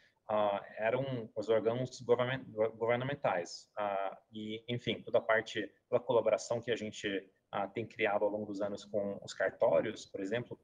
eram 0.77 1.29
os 1.35 1.49
órgãos 1.49 2.01
governamentais. 2.75 3.69
E, 4.31 4.63
enfim, 4.67 5.01
toda 5.01 5.19
a 5.19 5.21
parte, 5.21 5.71
toda 5.89 6.01
a 6.01 6.05
colaboração 6.05 6.61
que 6.61 6.71
a 6.71 6.75
gente 6.75 7.07
uh, 7.65 7.69
tem 7.69 7.85
criado 7.85 8.23
ao 8.23 8.31
longo 8.31 8.45
dos 8.45 8.61
anos 8.61 8.85
com 8.85 9.19
os 9.23 9.33
cartórios, 9.33 10.05
por 10.05 10.21
exemplo, 10.21 10.59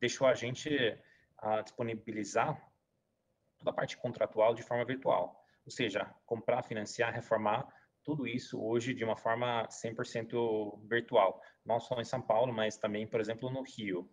deixou 0.00 0.26
a 0.26 0.34
gente 0.34 0.70
disponibilizar 1.64 2.60
toda 3.58 3.70
a 3.70 3.74
parte 3.74 3.96
contratual 3.96 4.54
de 4.54 4.62
forma 4.62 4.84
virtual. 4.84 5.44
Ou 5.64 5.70
seja, 5.70 6.12
comprar, 6.26 6.62
financiar, 6.62 7.12
reformar, 7.12 7.66
tudo 8.04 8.26
isso 8.26 8.60
hoje 8.60 8.94
de 8.94 9.04
uma 9.04 9.16
forma 9.16 9.66
100% 9.68 10.80
virtual. 10.88 11.40
Não 11.64 11.78
só 11.78 12.00
em 12.00 12.04
São 12.04 12.20
Paulo, 12.20 12.52
mas 12.52 12.76
também, 12.76 13.06
por 13.06 13.20
exemplo, 13.20 13.50
no 13.50 13.62
Rio. 13.62 14.10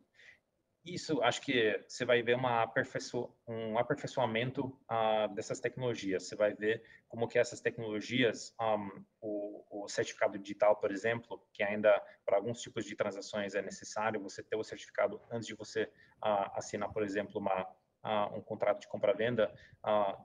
Isso, 0.85 1.21
acho 1.21 1.41
que 1.41 1.83
você 1.87 2.05
vai 2.05 2.21
ver 2.23 2.35
uma 2.35 2.63
aperfeiço... 2.63 3.29
um 3.47 3.77
aperfeiçoamento 3.77 4.65
uh, 4.89 5.33
dessas 5.35 5.59
tecnologias. 5.59 6.23
Você 6.27 6.35
vai 6.35 6.53
ver 6.53 6.81
como 7.07 7.27
que 7.27 7.37
essas 7.37 7.59
tecnologias, 7.59 8.55
um, 8.59 9.03
o, 9.21 9.83
o, 9.83 9.89
certificado 9.89 10.39
digital, 10.39 10.77
por 10.77 10.91
exemplo, 10.91 11.45
que 11.53 11.61
ainda 11.63 12.01
para 12.25 12.37
alguns 12.37 12.61
tipos 12.61 12.85
de 12.85 12.95
transações 12.95 13.55
é 13.55 13.61
necessário 13.61 14.21
você 14.21 14.41
ter 14.41 14.55
o 14.55 14.63
certificado 14.63 15.21
antes 15.29 15.47
de 15.47 15.55
você 15.55 15.83
uh, 15.83 16.49
assinar, 16.55 16.91
por 16.93 17.03
exemplo, 17.03 17.39
uma, 17.39 17.63
uh, 18.03 18.37
um 18.37 18.41
contrato 18.41 18.79
de 18.79 18.87
compra-venda, 18.87 19.53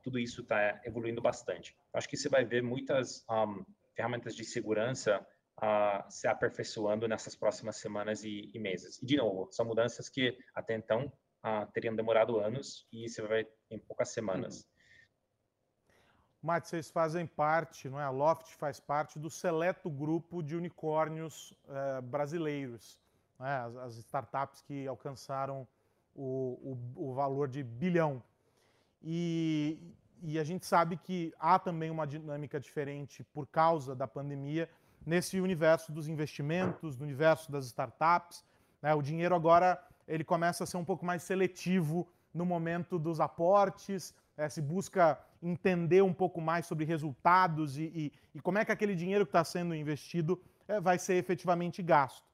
tudo 0.03 0.19
isso 0.19 0.43
está 0.43 0.81
evoluindo 0.85 1.21
bastante. 1.21 1.77
Acho 1.93 2.09
que 2.09 2.17
você 2.17 2.29
vai 2.29 2.45
ver 2.45 2.63
muitas 2.63 3.25
um, 3.31 3.65
ferramentas 3.95 4.35
de 4.35 4.45
segurança 4.45 5.25
uh, 5.63 6.05
se 6.09 6.27
aperfeiçoando 6.27 7.07
nessas 7.07 7.37
próximas 7.37 7.77
semanas 7.77 8.25
e, 8.25 8.51
e, 8.53 8.59
meses. 8.59 9.01
E, 9.03 9.07
de 9.07 9.17
novo, 9.17 9.49
são 9.51 9.67
mudanças 9.67 10.09
que 10.09 10.37
até 10.55 10.75
então 10.75 11.13
uh, 11.45 11.71
teriam 11.73 11.95
demorado 11.95 12.39
anos 12.39 12.87
e 12.93 13.09
você 13.09 13.23
vai 13.23 13.47
em 13.71 13.79
poucas 13.79 14.11
semanas. 14.11 14.59
Uhum. 14.59 14.75
Vocês 16.63 16.91
fazem 16.91 17.27
parte, 17.27 17.89
não 17.89 17.99
é? 17.99 18.05
A 18.05 18.11
Loft 18.11 18.55
faz 18.57 18.79
parte 18.79 19.19
do 19.19 19.31
seleto 19.31 19.89
grupo 19.89 20.43
de 20.43 20.55
unicórnios 20.55 21.55
eh, 21.67 22.03
brasileiros, 22.03 23.01
né? 23.41 23.61
as, 23.61 23.77
as, 23.77 23.97
startups 23.97 24.61
que 24.61 24.87
alcançaram 24.87 25.67
o, 26.15 26.77
o, 26.97 27.09
o 27.09 27.15
valor 27.15 27.49
de 27.49 27.63
bilhão. 27.63 28.23
E, 29.03 29.79
e 30.23 30.39
a 30.39 30.45
gente 30.45 30.67
sabe 30.67 30.99
que 30.99 31.33
há 31.39 31.59
também 31.59 31.91
uma 31.91 32.07
dinâmica 32.07 32.61
diferente 32.61 33.25
por 33.25 33.47
causa 33.47 33.95
da 33.95 34.07
pandemia 34.07 34.69
nesse 35.05 35.41
universo 35.41 35.93
dos 35.93 36.09
investimentos, 36.09 36.97
do 36.97 37.05
universo 37.05 37.51
das 37.51 37.67
startups. 37.67 38.45
Né? 38.81 38.95
O 38.95 39.03
dinheiro 39.03 39.35
agora 39.35 39.83
ele 40.07 40.25
começa 40.25 40.65
a 40.65 40.67
ser 40.67 40.77
um 40.77 40.85
pouco 40.85 41.05
mais 41.05 41.23
seletivo 41.23 42.09
no 42.33 42.45
momento 42.45 42.99
dos 42.99 43.21
aportes, 43.21 44.15
é, 44.37 44.49
se 44.49 44.61
busca 44.61 45.19
entender 45.43 46.03
um 46.03 46.13
pouco 46.13 46.41
mais 46.41 46.67
sobre 46.67 46.85
resultados 46.85 47.79
e, 47.79 47.85
e, 47.85 48.13
e 48.35 48.41
como 48.41 48.59
é 48.59 48.65
que 48.65 48.73
aquele 48.73 48.95
dinheiro 48.95 49.25
que 49.25 49.31
está 49.31 49.45
sendo 49.45 49.75
investido 49.75 50.41
é, 50.67 50.81
vai 50.81 50.99
ser 50.99 51.15
efetivamente 51.15 51.83
gasto. 51.83 52.27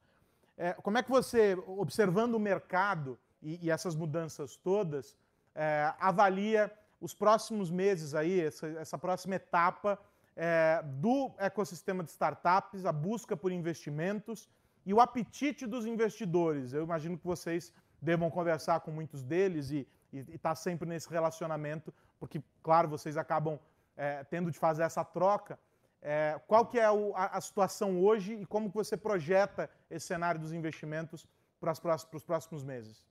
É, 0.56 0.72
como 0.74 0.98
é 0.98 1.02
que 1.02 1.10
você, 1.10 1.54
observando 1.66 2.34
o 2.34 2.40
mercado 2.40 3.18
e, 3.42 3.66
e 3.66 3.70
essas 3.70 3.94
mudanças 3.94 4.56
todas, 4.56 5.16
é, 5.54 5.92
avalia 5.98 6.72
os 7.00 7.14
próximos 7.14 7.70
meses 7.70 8.14
aí, 8.14 8.40
essa, 8.40 8.66
essa 8.68 8.98
próxima 8.98 9.36
etapa 9.36 9.98
é, 10.36 10.82
do 10.84 11.32
ecossistema 11.38 12.02
de 12.02 12.10
startups, 12.10 12.84
a 12.84 12.92
busca 12.92 13.36
por 13.36 13.52
investimentos 13.52 14.48
e 14.86 14.94
o 14.94 15.00
apetite 15.00 15.66
dos 15.66 15.86
investidores. 15.86 16.72
Eu 16.72 16.84
imagino 16.84 17.18
que 17.18 17.26
vocês 17.26 17.72
devam 18.00 18.30
conversar 18.30 18.80
com 18.80 18.90
muitos 18.90 19.22
deles 19.22 19.70
e 19.70 19.86
estar 20.12 20.50
tá 20.50 20.54
sempre 20.54 20.88
nesse 20.88 21.08
relacionamento, 21.08 21.92
porque, 22.18 22.42
claro, 22.62 22.88
vocês 22.88 23.16
acabam 23.16 23.58
é, 23.96 24.24
tendo 24.24 24.50
de 24.50 24.58
fazer 24.58 24.82
essa 24.82 25.04
troca. 25.04 25.58
É, 26.02 26.40
qual 26.46 26.66
que 26.66 26.78
é 26.78 26.90
o, 26.90 27.14
a, 27.14 27.36
a, 27.36 27.40
situação 27.40 28.02
hoje 28.02 28.34
e 28.34 28.46
como 28.46 28.70
que 28.70 28.74
você 28.74 28.96
projeta 28.96 29.68
esse 29.90 30.06
cenário 30.06 30.40
dos 30.40 30.52
investimentos 30.52 31.26
para, 31.60 31.74
para 31.74 32.16
os 32.16 32.24
próximos 32.24 32.64
meses? 32.64 33.06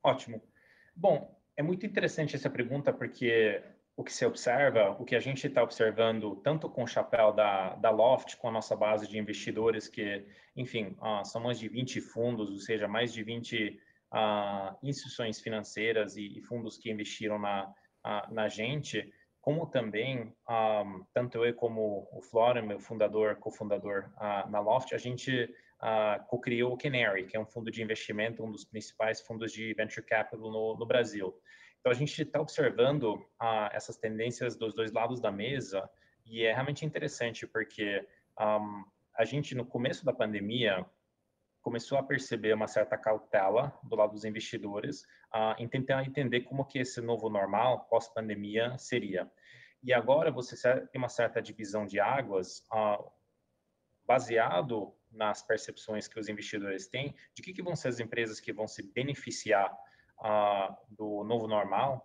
Ótimo. 0.00 0.40
Bom, 0.94 1.36
é 1.56 1.62
muito 1.62 1.84
interessante 1.84 2.36
essa 2.36 2.48
pergunta 2.48 2.92
porque 2.92 3.60
o 3.98 4.04
que 4.04 4.12
se 4.12 4.24
observa, 4.24 4.96
o 5.00 5.04
que 5.04 5.16
a 5.16 5.20
gente 5.20 5.48
está 5.48 5.60
observando, 5.60 6.36
tanto 6.36 6.70
com 6.70 6.84
o 6.84 6.86
chapéu 6.86 7.32
da, 7.32 7.74
da 7.74 7.90
Loft, 7.90 8.36
com 8.36 8.46
a 8.46 8.52
nossa 8.52 8.76
base 8.76 9.08
de 9.08 9.18
investidores, 9.18 9.88
que, 9.88 10.24
enfim, 10.54 10.96
uh, 11.00 11.24
são 11.24 11.42
mais 11.42 11.58
de 11.58 11.68
20 11.68 12.00
fundos, 12.00 12.48
ou 12.48 12.58
seja, 12.60 12.86
mais 12.86 13.12
de 13.12 13.24
20 13.24 13.70
uh, 13.70 13.76
ah, 14.12 14.76
instituições 14.84 15.40
financeiras 15.40 16.16
e, 16.16 16.38
e, 16.38 16.40
fundos 16.42 16.78
que 16.78 16.92
investiram 16.92 17.40
na, 17.40 17.64
uh, 18.06 18.32
na 18.32 18.48
gente, 18.48 19.12
como 19.40 19.66
também, 19.66 20.32
um, 20.48 21.04
tanto 21.12 21.44
eu 21.44 21.52
como 21.56 22.08
o 22.12 22.22
Flora, 22.22 22.62
meu 22.62 22.78
fundador, 22.78 23.34
cofundador 23.36 24.10
na 24.48 24.60
Loft, 24.60 24.94
a 24.94 24.98
gente 24.98 25.52
co-criou 26.26 26.72
o 26.72 26.76
Canary, 26.76 27.24
que 27.24 27.36
é 27.36 27.40
um 27.40 27.46
fundo 27.46 27.70
de 27.70 27.82
investimento, 27.82 28.44
um 28.44 28.50
dos 28.50 28.64
principais 28.64 29.20
fundos 29.22 29.52
de 29.52 29.72
venture 29.74 30.04
capital 30.04 30.50
no, 30.50 30.76
no 30.76 30.86
Brasil. 30.86 31.34
Então, 31.80 31.92
a 31.92 31.94
gente 31.94 32.20
está 32.20 32.40
observando 32.40 33.24
ah, 33.38 33.70
essas 33.72 33.96
tendências 33.96 34.56
dos 34.56 34.74
dois 34.74 34.92
lados 34.92 35.20
da 35.20 35.30
mesa 35.30 35.88
e 36.26 36.44
é 36.44 36.52
realmente 36.52 36.84
interessante 36.84 37.46
porque 37.46 38.06
um, 38.38 38.84
a 39.14 39.24
gente, 39.24 39.54
no 39.54 39.64
começo 39.64 40.04
da 40.04 40.12
pandemia, 40.12 40.84
começou 41.62 41.98
a 41.98 42.02
perceber 42.02 42.54
uma 42.54 42.68
certa 42.68 42.96
cautela 42.96 43.78
do 43.82 43.96
lado 43.96 44.12
dos 44.12 44.24
investidores 44.24 45.02
uh, 45.34 45.54
em 45.58 45.68
tentar 45.68 46.04
entender 46.04 46.42
como 46.42 46.64
que 46.64 46.78
esse 46.78 47.00
novo 47.00 47.28
normal 47.28 47.86
pós-pandemia 47.86 48.76
seria. 48.78 49.30
E 49.82 49.92
agora 49.92 50.30
você 50.30 50.56
tem 50.86 50.98
uma 50.98 51.08
certa 51.08 51.40
divisão 51.42 51.86
de 51.86 52.00
águas 52.00 52.64
uh, 52.72 53.10
baseado 54.06 54.94
nas 55.10 55.42
percepções 55.42 56.06
que 56.08 56.18
os 56.18 56.28
investidores 56.28 56.86
têm 56.88 57.14
de 57.34 57.42
que, 57.42 57.52
que 57.52 57.62
vão 57.62 57.76
ser 57.76 57.88
as 57.88 58.00
empresas 58.00 58.40
que 58.40 58.52
vão 58.52 58.66
se 58.66 58.82
beneficiar 58.82 59.76
uh, 60.20 60.74
do 60.88 61.24
novo 61.24 61.46
normal, 61.46 62.04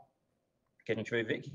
que 0.85 0.91
a 0.91 0.95
gente 0.95 1.11
vai 1.11 1.23
ver 1.23 1.39
que, 1.39 1.51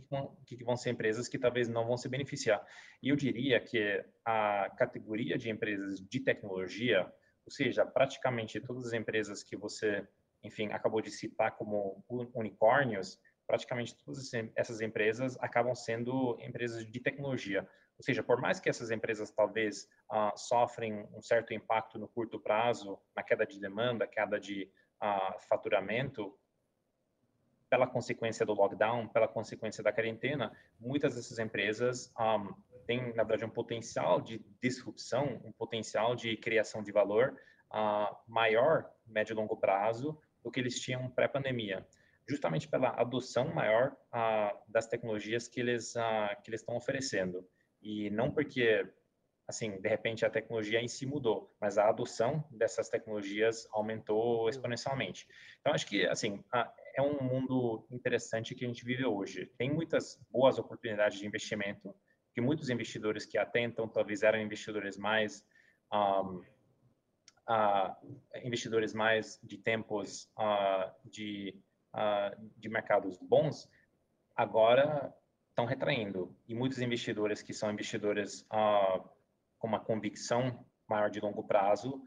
que, 0.47 0.65
vão 0.65 0.77
ser 0.77 0.91
empresas 0.91 1.29
que 1.29 1.39
talvez 1.39 1.69
não 1.69 1.87
vão 1.87 1.97
se 1.97 2.09
beneficiar. 2.09 2.65
E 3.03 3.11
eu 3.11 3.17
diria 3.17 3.61
que 3.61 4.03
a 4.25 4.71
categoria 4.77 5.37
de 5.37 5.51
empresas 5.51 6.01
de 6.01 6.21
tecnologia, 6.21 7.05
ou 7.45 7.53
seja, 7.53 7.85
praticamente 7.85 8.61
todas 8.61 8.87
as 8.87 8.93
empresas 8.93 9.43
que 9.43 9.57
você, 9.57 10.07
enfim, 10.43 10.73
acabou 10.73 11.01
de 11.03 11.11
citar 11.11 11.57
como 11.57 12.03
unicórnios, 12.35 13.21
praticamente 13.47 13.97
todas 14.05 14.31
essas 14.57 14.81
empresas 14.81 15.37
acabam 15.41 15.75
sendo 15.75 16.39
empresas 16.41 16.87
de 16.87 17.01
tecnologia. 17.01 17.69
Ou 17.99 18.05
seja, 18.05 18.23
por 18.23 18.41
mais 18.41 18.61
que 18.61 18.69
essas 18.69 18.91
empresas 18.91 19.31
talvez 19.31 19.89
uh, 20.13 20.37
sofrem 20.37 21.07
um 21.13 21.21
certo 21.21 21.53
impacto 21.53 21.99
no 21.99 22.07
curto 22.09 22.39
prazo, 22.39 22.99
na 23.15 23.23
queda 23.23 23.45
de 23.45 23.59
demanda, 23.59 24.07
queda 24.07 24.39
de 24.39 24.71
uh, 25.03 25.41
faturamento, 25.49 26.39
pela 27.71 27.87
consequência 27.87 28.45
do 28.47 28.55
lockdown, 28.55 29.09
pela 29.09 29.29
consequência 29.29 29.83
da 29.83 29.93
quarentena, 29.93 30.53
muitas 30.81 31.15
dessas 31.15 31.39
empresas 31.39 32.13
um, 32.19 32.55
têm, 32.87 33.13
na 33.15 33.23
verdade, 33.23 33.45
um 33.45 33.51
potencial 33.51 34.21
de 34.21 34.45
disrupção, 34.63 35.41
um 35.45 35.53
potencial 35.53 36.15
de 36.15 36.37
criação 36.37 36.83
de 36.83 36.91
valor 36.91 37.37
uh, 37.73 38.17
maior, 38.27 38.91
médio 39.07 39.35
e 39.35 39.37
longo 39.37 39.57
prazo, 39.57 40.19
do 40.43 40.51
que 40.51 40.61
eles 40.61 40.81
tinham 40.81 41.11
pré-pandemia, 41.11 41.87
justamente 42.29 42.69
pela 42.69 42.91
adoção 42.91 43.53
maior 43.55 43.97
uh, 44.13 44.57
das 44.67 44.87
tecnologias 44.87 45.49
que 45.49 45.61
eles 45.61 45.95
uh, 45.95 46.43
que 46.43 46.51
eles 46.51 46.61
estão 46.61 46.77
oferecendo 46.77 47.47
e 47.83 48.11
não 48.11 48.31
porque 48.31 48.87
assim 49.47 49.81
de 49.81 49.89
repente 49.89 50.27
a 50.27 50.31
tecnologia 50.31 50.81
em 50.81 50.89
si 50.89 51.07
mudou, 51.07 51.55
mas 51.61 51.79
a 51.79 51.89
adoção 51.89 52.45
dessas 52.51 52.89
tecnologias 52.89 53.67
aumentou 53.73 54.49
exponencialmente. 54.49 55.27
Então 55.61 55.73
acho 55.73 55.87
que 55.87 56.07
assim 56.07 56.45
é 56.99 57.03
um 57.03 57.23
mundo 57.23 57.87
interessante 57.93 58.57
que 58.57 58.65
a 58.65 58.69
gente 58.69 58.85
vive 58.85 59.05
hoje. 59.05 59.47
Tem 59.57 59.73
muitas 59.73 60.21
boas 60.31 60.59
oportunidades 60.59 61.19
de 61.19 61.27
investimento, 61.27 61.95
que 62.35 62.41
muitos 62.41 62.71
investidores 62.71 63.25
que 63.25 63.39
até 63.39 63.61
então 63.61 63.87
talvez 63.89 64.25
eram 64.25 64.41
investidores 64.41 64.99
mais 64.99 65.47
um, 65.93 66.43
uh, 67.49 67.95
investidores 68.43 68.93
mais 68.93 69.39
de 69.45 69.59
tempos 69.59 70.29
uh, 70.37 70.91
de, 71.09 71.57
uh, 71.95 72.51
de 72.57 72.69
mercados 72.69 73.17
bons, 73.19 73.71
agora 74.37 75.15
estão 75.51 75.67
retraindo. 75.67 76.37
E 76.49 76.55
muitos 76.55 76.81
investidores 76.81 77.43
que 77.43 77.53
são 77.53 77.71
investidores 77.71 78.45
com 79.59 79.69
uma 79.69 79.81
convicção 79.81 80.65
maior 80.89 81.11
de 81.11 81.21
longo 81.21 81.45
prazo 81.45 82.03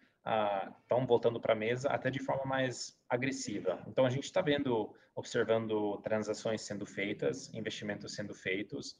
estão 0.81 1.05
voltando 1.05 1.39
para 1.39 1.53
a 1.53 1.55
mesa 1.55 1.89
até 1.89 2.09
de 2.09 2.19
forma 2.19 2.45
mais 2.45 2.97
agressiva. 3.09 3.81
Então, 3.87 4.05
a 4.05 4.09
gente 4.09 4.25
está 4.25 4.41
vendo, 4.41 4.95
observando 5.15 5.97
transações 6.03 6.61
sendo 6.61 6.85
feitas, 6.85 7.53
investimentos 7.53 8.13
sendo 8.13 8.33
feitos, 8.33 8.95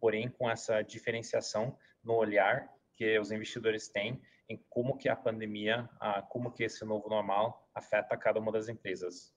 porém 0.00 0.28
com 0.28 0.50
essa 0.50 0.82
diferenciação 0.82 1.76
no 2.02 2.14
olhar 2.14 2.68
que 2.94 3.18
os 3.18 3.30
investidores 3.30 3.88
têm 3.88 4.20
em 4.48 4.62
como 4.68 4.96
que 4.96 5.08
a 5.08 5.16
pandemia, 5.16 5.88
como 6.28 6.50
que 6.52 6.64
esse 6.64 6.84
novo 6.84 7.08
normal 7.08 7.68
afeta 7.74 8.16
cada 8.16 8.38
uma 8.38 8.52
das 8.52 8.68
empresas. 8.68 9.34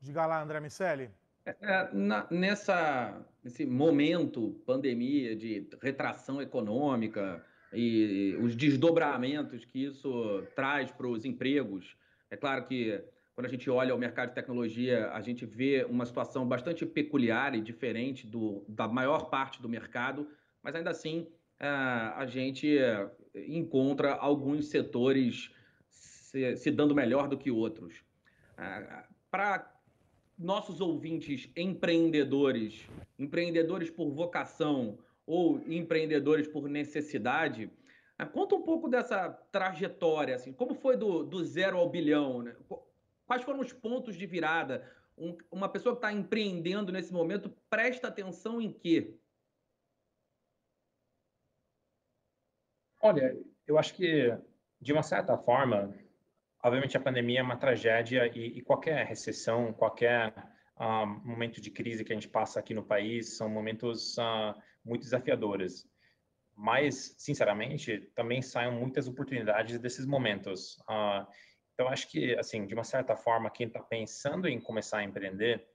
Diga 0.00 0.26
lá, 0.26 0.42
André 0.42 0.60
Miceli. 0.60 1.10
É, 1.44 1.56
é, 1.60 1.90
na, 1.92 2.26
nessa, 2.30 3.24
nesse 3.42 3.66
momento 3.66 4.62
pandemia 4.66 5.34
de 5.34 5.68
retração 5.80 6.40
econômica 6.40 7.44
e 7.72 8.36
os 8.40 8.54
desdobramentos 8.54 9.64
que 9.64 9.84
isso 9.84 10.42
traz 10.54 10.90
para 10.90 11.06
os 11.06 11.24
empregos, 11.24 11.96
é 12.30 12.36
claro 12.36 12.64
que 12.66 13.02
quando 13.34 13.46
a 13.46 13.48
gente 13.48 13.68
olha 13.70 13.94
o 13.94 13.98
mercado 13.98 14.28
de 14.28 14.34
tecnologia, 14.34 15.10
a 15.10 15.20
gente 15.22 15.46
vê 15.46 15.86
uma 15.88 16.04
situação 16.04 16.46
bastante 16.46 16.84
peculiar 16.84 17.54
e 17.54 17.60
diferente 17.60 18.26
do, 18.26 18.62
da 18.68 18.86
maior 18.86 19.30
parte 19.30 19.60
do 19.60 19.68
mercado, 19.68 20.28
mas 20.62 20.74
ainda 20.74 20.90
assim 20.90 21.26
é, 21.58 21.66
a 21.66 22.26
gente 22.26 22.76
encontra 23.34 24.12
alguns 24.14 24.66
setores 24.66 25.50
se, 25.88 26.56
se 26.56 26.70
dando 26.70 26.94
melhor 26.94 27.28
do 27.28 27.38
que 27.38 27.50
outros. 27.50 28.04
É, 28.58 29.04
Para 29.30 29.72
nossos 30.38 30.80
ouvintes 30.80 31.48
empreendedores, 31.56 32.86
empreendedores 33.18 33.88
por 33.90 34.10
vocação 34.10 34.98
ou 35.26 35.60
empreendedores 35.66 36.48
por 36.48 36.68
necessidade, 36.68 37.70
é, 38.18 38.24
conta 38.24 38.54
um 38.54 38.62
pouco 38.62 38.88
dessa 38.88 39.30
trajetória, 39.50 40.34
assim, 40.34 40.52
como 40.52 40.74
foi 40.74 40.96
do, 40.96 41.24
do 41.24 41.44
zero 41.44 41.78
ao 41.78 41.88
bilhão, 41.88 42.42
né? 42.42 42.56
Quais 43.26 43.42
foram 43.42 43.60
os 43.60 43.72
pontos 43.72 44.16
de 44.16 44.26
virada? 44.26 44.86
Um, 45.16 45.36
uma 45.50 45.68
pessoa 45.68 45.94
que 45.94 45.98
está 45.98 46.12
empreendendo 46.12 46.92
nesse 46.92 47.12
momento 47.12 47.50
presta 47.68 48.08
atenção 48.08 48.60
em 48.60 48.72
quê? 48.72 49.16
Olha, 53.00 53.36
eu 53.66 53.78
acho 53.78 53.94
que, 53.94 54.36
de 54.80 54.92
uma 54.92 55.02
certa 55.02 55.36
forma, 55.36 55.92
obviamente 56.62 56.96
a 56.96 57.00
pandemia 57.00 57.40
é 57.40 57.42
uma 57.42 57.56
tragédia 57.56 58.26
e, 58.26 58.58
e 58.58 58.62
qualquer 58.62 59.04
recessão, 59.06 59.72
qualquer 59.72 60.32
uh, 60.76 61.06
momento 61.24 61.60
de 61.60 61.70
crise 61.70 62.04
que 62.04 62.12
a 62.12 62.14
gente 62.14 62.28
passa 62.28 62.60
aqui 62.60 62.72
no 62.72 62.84
país 62.84 63.36
são 63.36 63.48
momentos 63.48 64.16
uh, 64.18 64.54
muito 64.84 65.02
desafiadores. 65.02 65.86
Mas, 66.54 67.14
sinceramente, 67.18 68.12
também 68.14 68.42
saem 68.42 68.72
muitas 68.72 69.08
oportunidades 69.08 69.78
desses 69.78 70.04
momentos. 70.04 70.76
Uh, 70.80 71.26
então, 71.74 71.88
acho 71.88 72.10
que, 72.10 72.36
assim, 72.38 72.66
de 72.66 72.74
uma 72.74 72.84
certa 72.84 73.16
forma, 73.16 73.50
quem 73.50 73.66
está 73.66 73.82
pensando 73.82 74.46
em 74.46 74.60
começar 74.60 74.98
a 74.98 75.04
empreender, 75.04 75.66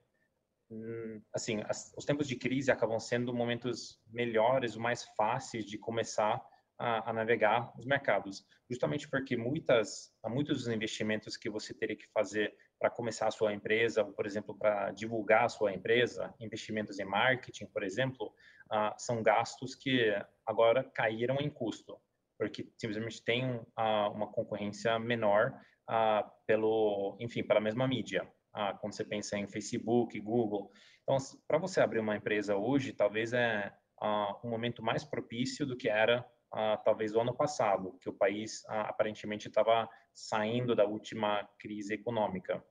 hum, 0.69 1.21
assim, 1.33 1.61
as, 1.67 1.93
os 1.97 2.05
tempos 2.05 2.27
de 2.27 2.35
crise 2.35 2.71
acabam 2.71 2.99
sendo 2.99 3.33
momentos 3.33 3.99
melhores, 4.07 4.75
mais 4.75 5.03
fáceis 5.15 5.65
de 5.65 5.77
começar 5.77 6.41
a, 6.77 7.09
a, 7.09 7.13
navegar 7.13 7.73
os 7.77 7.85
mercados, 7.85 8.45
justamente 8.69 9.09
porque 9.09 9.35
muitas, 9.35 10.13
muitos 10.25 10.59
dos 10.59 10.67
investimentos 10.67 11.35
que 11.35 11.49
você 11.49 11.73
teria 11.73 11.95
que 11.95 12.07
fazer 12.13 12.55
para 12.79 12.89
começar 12.89 13.27
a 13.27 13.31
sua 13.31 13.53
empresa, 13.53 14.03
ou, 14.03 14.11
por 14.11 14.25
exemplo, 14.25 14.55
para 14.55 14.91
divulgar 14.91 15.45
a 15.45 15.49
sua 15.49 15.73
empresa, 15.73 16.33
investimentos 16.39 16.99
em 16.99 17.05
marketing, 17.05 17.65
por 17.67 17.83
exemplo, 17.83 18.33
uh, 18.71 18.93
são 18.97 19.23
gastos 19.23 19.75
que 19.75 20.13
agora 20.45 20.83
caíram 20.83 21.37
em 21.39 21.49
custo, 21.49 21.97
porque 22.37 22.69
simplesmente 22.77 23.23
tem 23.23 23.55
uh, 23.55 24.11
uma 24.13 24.31
concorrência 24.31 24.97
menor 24.99 25.59
uh, 25.89 26.29
pelo, 26.45 27.17
enfim, 27.19 27.43
pela 27.43 27.59
mesma 27.59 27.87
mídia. 27.87 28.27
quando 28.79 28.93
você 28.93 29.03
pensa 29.03 29.37
em 29.37 29.47
Facebook, 29.47 30.19
Google, 30.19 30.71
então, 31.03 31.17
para 31.47 31.57
você 31.57 31.79
abrir 31.79 31.99
uma 31.99 32.17
empresa 32.17 32.57
hoje, 32.57 32.91
talvez 32.91 33.31
é 33.31 33.71
um 34.43 34.49
momento 34.49 34.83
mais 34.83 35.03
propício 35.05 35.65
do 35.65 35.77
que 35.77 35.87
era 35.87 36.25
ah, 36.51 36.77
talvez 36.77 37.13
o 37.13 37.19
ano 37.19 37.33
passado, 37.33 37.97
que 37.99 38.09
o 38.09 38.13
país 38.13 38.65
ah, 38.67 38.81
aparentemente 38.89 39.47
estava 39.47 39.89
saindo 40.13 40.75
da 40.75 40.85
última 40.85 41.47
crise 41.59 41.93
econômica. 41.93 42.63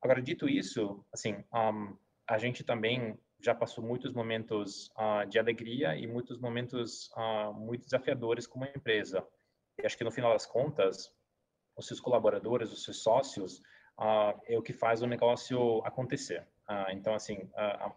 Agora, 0.00 0.22
dito 0.22 0.48
isso, 0.48 1.04
assim, 1.12 1.44
um, 1.52 1.96
a 2.28 2.38
gente 2.38 2.62
também 2.62 3.18
já 3.40 3.54
passou 3.54 3.84
muitos 3.84 4.12
momentos 4.12 4.90
uh, 4.96 5.26
de 5.28 5.38
alegria 5.38 5.96
e 5.96 6.06
muitos 6.06 6.38
momentos 6.38 7.10
uh, 7.16 7.52
muito 7.52 7.84
desafiadores 7.84 8.46
como 8.46 8.64
empresa. 8.64 9.26
E 9.78 9.86
acho 9.86 9.96
que 9.96 10.04
no 10.04 10.10
final 10.10 10.32
das 10.32 10.46
contas, 10.46 11.12
os 11.76 11.86
seus 11.86 12.00
colaboradores, 12.00 12.72
os 12.72 12.84
seus 12.84 13.02
sócios, 13.02 13.58
uh, 13.98 14.40
é 14.46 14.56
o 14.56 14.62
que 14.62 14.72
faz 14.72 15.02
o 15.02 15.06
negócio 15.06 15.82
acontecer. 15.84 16.46
então, 16.90 17.14
assim, 17.14 17.50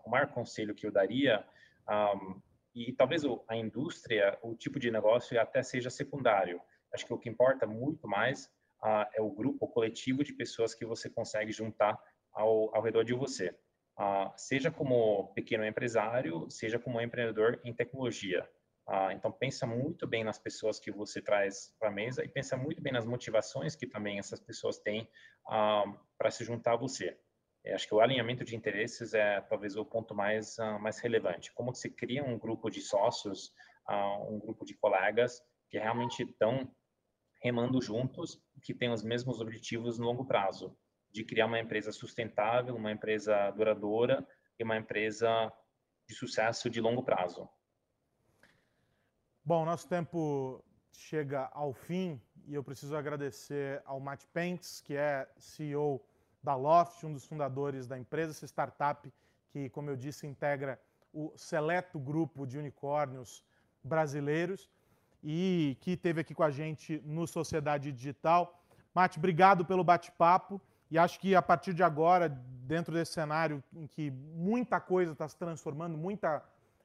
o 0.05 0.09
maior 0.09 0.27
conselho 0.27 0.73
que 0.73 0.87
eu 0.87 0.91
daria 0.91 1.45
um, 1.89 2.41
e 2.73 2.93
talvez 2.93 3.23
a 3.47 3.55
indústria, 3.55 4.37
o 4.41 4.55
tipo 4.55 4.79
de 4.79 4.91
negócio 4.91 5.39
até 5.39 5.61
seja 5.61 5.89
secundário. 5.89 6.61
Acho 6.93 7.05
que 7.05 7.13
o 7.13 7.17
que 7.17 7.29
importa 7.29 7.65
muito 7.65 8.07
mais 8.07 8.45
uh, 8.83 9.05
é 9.13 9.21
o 9.21 9.29
grupo, 9.29 9.65
o 9.65 9.67
coletivo 9.67 10.23
de 10.23 10.33
pessoas 10.33 10.73
que 10.73 10.85
você 10.85 11.09
consegue 11.09 11.51
juntar 11.51 11.97
ao, 12.33 12.75
ao 12.75 12.81
redor 12.81 13.03
de 13.03 13.13
você. 13.13 13.55
Uh, 13.99 14.31
seja 14.35 14.71
como 14.71 15.33
pequeno 15.33 15.65
empresário, 15.65 16.49
seja 16.49 16.79
como 16.79 16.99
empreendedor 16.99 17.59
em 17.63 17.73
tecnologia. 17.73 18.49
Uh, 18.87 19.11
então, 19.11 19.31
pensa 19.31 19.65
muito 19.65 20.07
bem 20.07 20.23
nas 20.23 20.39
pessoas 20.39 20.79
que 20.79 20.91
você 20.91 21.21
traz 21.21 21.73
para 21.79 21.89
a 21.89 21.91
mesa 21.91 22.23
e 22.25 22.27
pensa 22.27 22.57
muito 22.57 22.81
bem 22.81 22.91
nas 22.91 23.05
motivações 23.05 23.75
que 23.75 23.85
também 23.85 24.17
essas 24.17 24.39
pessoas 24.39 24.79
têm 24.79 25.07
para 26.17 26.31
se 26.31 26.43
juntar 26.43 26.73
a 26.73 26.77
você. 26.77 27.17
Eu 27.63 27.75
acho 27.75 27.87
que 27.87 27.93
o 27.93 27.99
alinhamento 27.99 28.43
de 28.43 28.55
interesses 28.55 29.13
é 29.13 29.39
talvez 29.41 29.75
o 29.75 29.85
ponto 29.85 30.15
mais 30.15 30.57
uh, 30.57 30.79
mais 30.79 30.99
relevante. 30.99 31.53
Como 31.53 31.73
se 31.73 31.89
cria 31.89 32.23
um 32.23 32.37
grupo 32.37 32.69
de 32.69 32.81
sócios, 32.81 33.53
uh, 33.87 34.33
um 34.33 34.39
grupo 34.39 34.65
de 34.65 34.73
colegas 34.73 35.41
que 35.69 35.77
realmente 35.77 36.23
estão 36.23 36.69
remando 37.41 37.81
juntos, 37.81 38.41
que 38.61 38.73
têm 38.73 38.91
os 38.91 39.03
mesmos 39.03 39.39
objetivos 39.39 39.97
no 39.97 40.05
longo 40.05 40.25
prazo, 40.25 40.75
de 41.11 41.23
criar 41.23 41.47
uma 41.47 41.59
empresa 41.59 41.91
sustentável, 41.91 42.75
uma 42.75 42.91
empresa 42.91 43.51
duradoura 43.51 44.25
e 44.59 44.63
uma 44.63 44.77
empresa 44.77 45.51
de 46.07 46.15
sucesso 46.15 46.69
de 46.69 46.81
longo 46.81 47.03
prazo. 47.03 47.49
Bom, 49.43 49.65
nosso 49.65 49.87
tempo 49.87 50.63
chega 50.91 51.49
ao 51.53 51.73
fim 51.73 52.21
e 52.45 52.53
eu 52.53 52.63
preciso 52.63 52.95
agradecer 52.95 53.81
ao 53.85 53.99
Matt 53.99 54.25
Pentes, 54.33 54.81
que 54.81 54.95
é 54.95 55.27
CEO 55.37 55.99
da 56.43 56.55
Loft, 56.55 57.03
um 57.05 57.13
dos 57.13 57.25
fundadores 57.25 57.87
da 57.87 57.97
empresa, 57.97 58.31
essa 58.31 58.45
startup 58.45 59.11
que, 59.49 59.69
como 59.69 59.89
eu 59.89 59.95
disse, 59.95 60.25
integra 60.25 60.79
o 61.13 61.31
seleto 61.35 61.99
grupo 61.99 62.47
de 62.47 62.57
unicórnios 62.57 63.43
brasileiros 63.83 64.69
e 65.23 65.77
que 65.81 65.91
esteve 65.91 66.21
aqui 66.21 66.33
com 66.33 66.43
a 66.43 66.51
gente 66.51 67.01
no 67.05 67.27
Sociedade 67.27 67.91
Digital. 67.91 68.59
Mate, 68.93 69.19
obrigado 69.19 69.65
pelo 69.65 69.83
bate-papo 69.83 70.59
e 70.89 70.97
acho 70.97 71.19
que 71.19 71.35
a 71.35 71.41
partir 71.41 71.73
de 71.73 71.83
agora, 71.83 72.27
dentro 72.29 72.93
desse 72.93 73.13
cenário 73.13 73.63
em 73.73 73.87
que 73.87 74.11
muita 74.11 74.79
coisa 74.79 75.11
está 75.11 75.27
se 75.27 75.37
transformando, 75.37 75.97
muita 75.97 76.43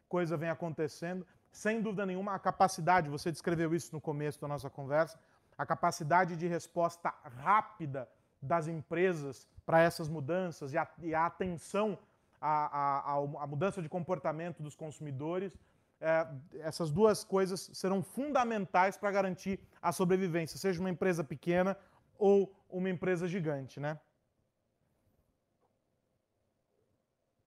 coisa 0.08 0.36
vem 0.36 0.50
acontecendo, 0.50 1.26
sem 1.50 1.80
dúvida 1.80 2.04
nenhuma, 2.04 2.34
a 2.34 2.38
capacidade, 2.38 3.08
você 3.08 3.32
descreveu 3.32 3.74
isso 3.74 3.92
no 3.92 4.00
começo 4.00 4.40
da 4.40 4.46
nossa 4.46 4.68
conversa, 4.68 5.18
a 5.56 5.64
capacidade 5.64 6.36
de 6.36 6.46
resposta 6.46 7.12
rápida 7.42 8.08
das 8.40 8.68
empresas 8.68 9.46
para 9.64 9.80
essas 9.80 10.08
mudanças 10.08 10.72
e 10.72 10.78
a, 10.78 10.88
e 11.02 11.14
a 11.14 11.26
atenção 11.26 11.98
à, 12.40 13.10
à, 13.12 13.14
à, 13.14 13.46
mudança 13.46 13.82
de 13.82 13.88
comportamento 13.88 14.62
dos 14.62 14.74
consumidores, 14.74 15.52
é, 16.00 16.26
essas 16.60 16.90
duas 16.90 17.24
coisas 17.24 17.70
serão 17.72 18.02
fundamentais 18.02 18.96
para 18.96 19.10
garantir 19.10 19.58
a 19.80 19.92
sobrevivência, 19.92 20.58
seja 20.58 20.80
uma 20.80 20.90
empresa 20.90 21.24
pequena 21.24 21.76
ou 22.18 22.54
uma 22.68 22.90
empresa 22.90 23.26
gigante, 23.26 23.80
né? 23.80 23.98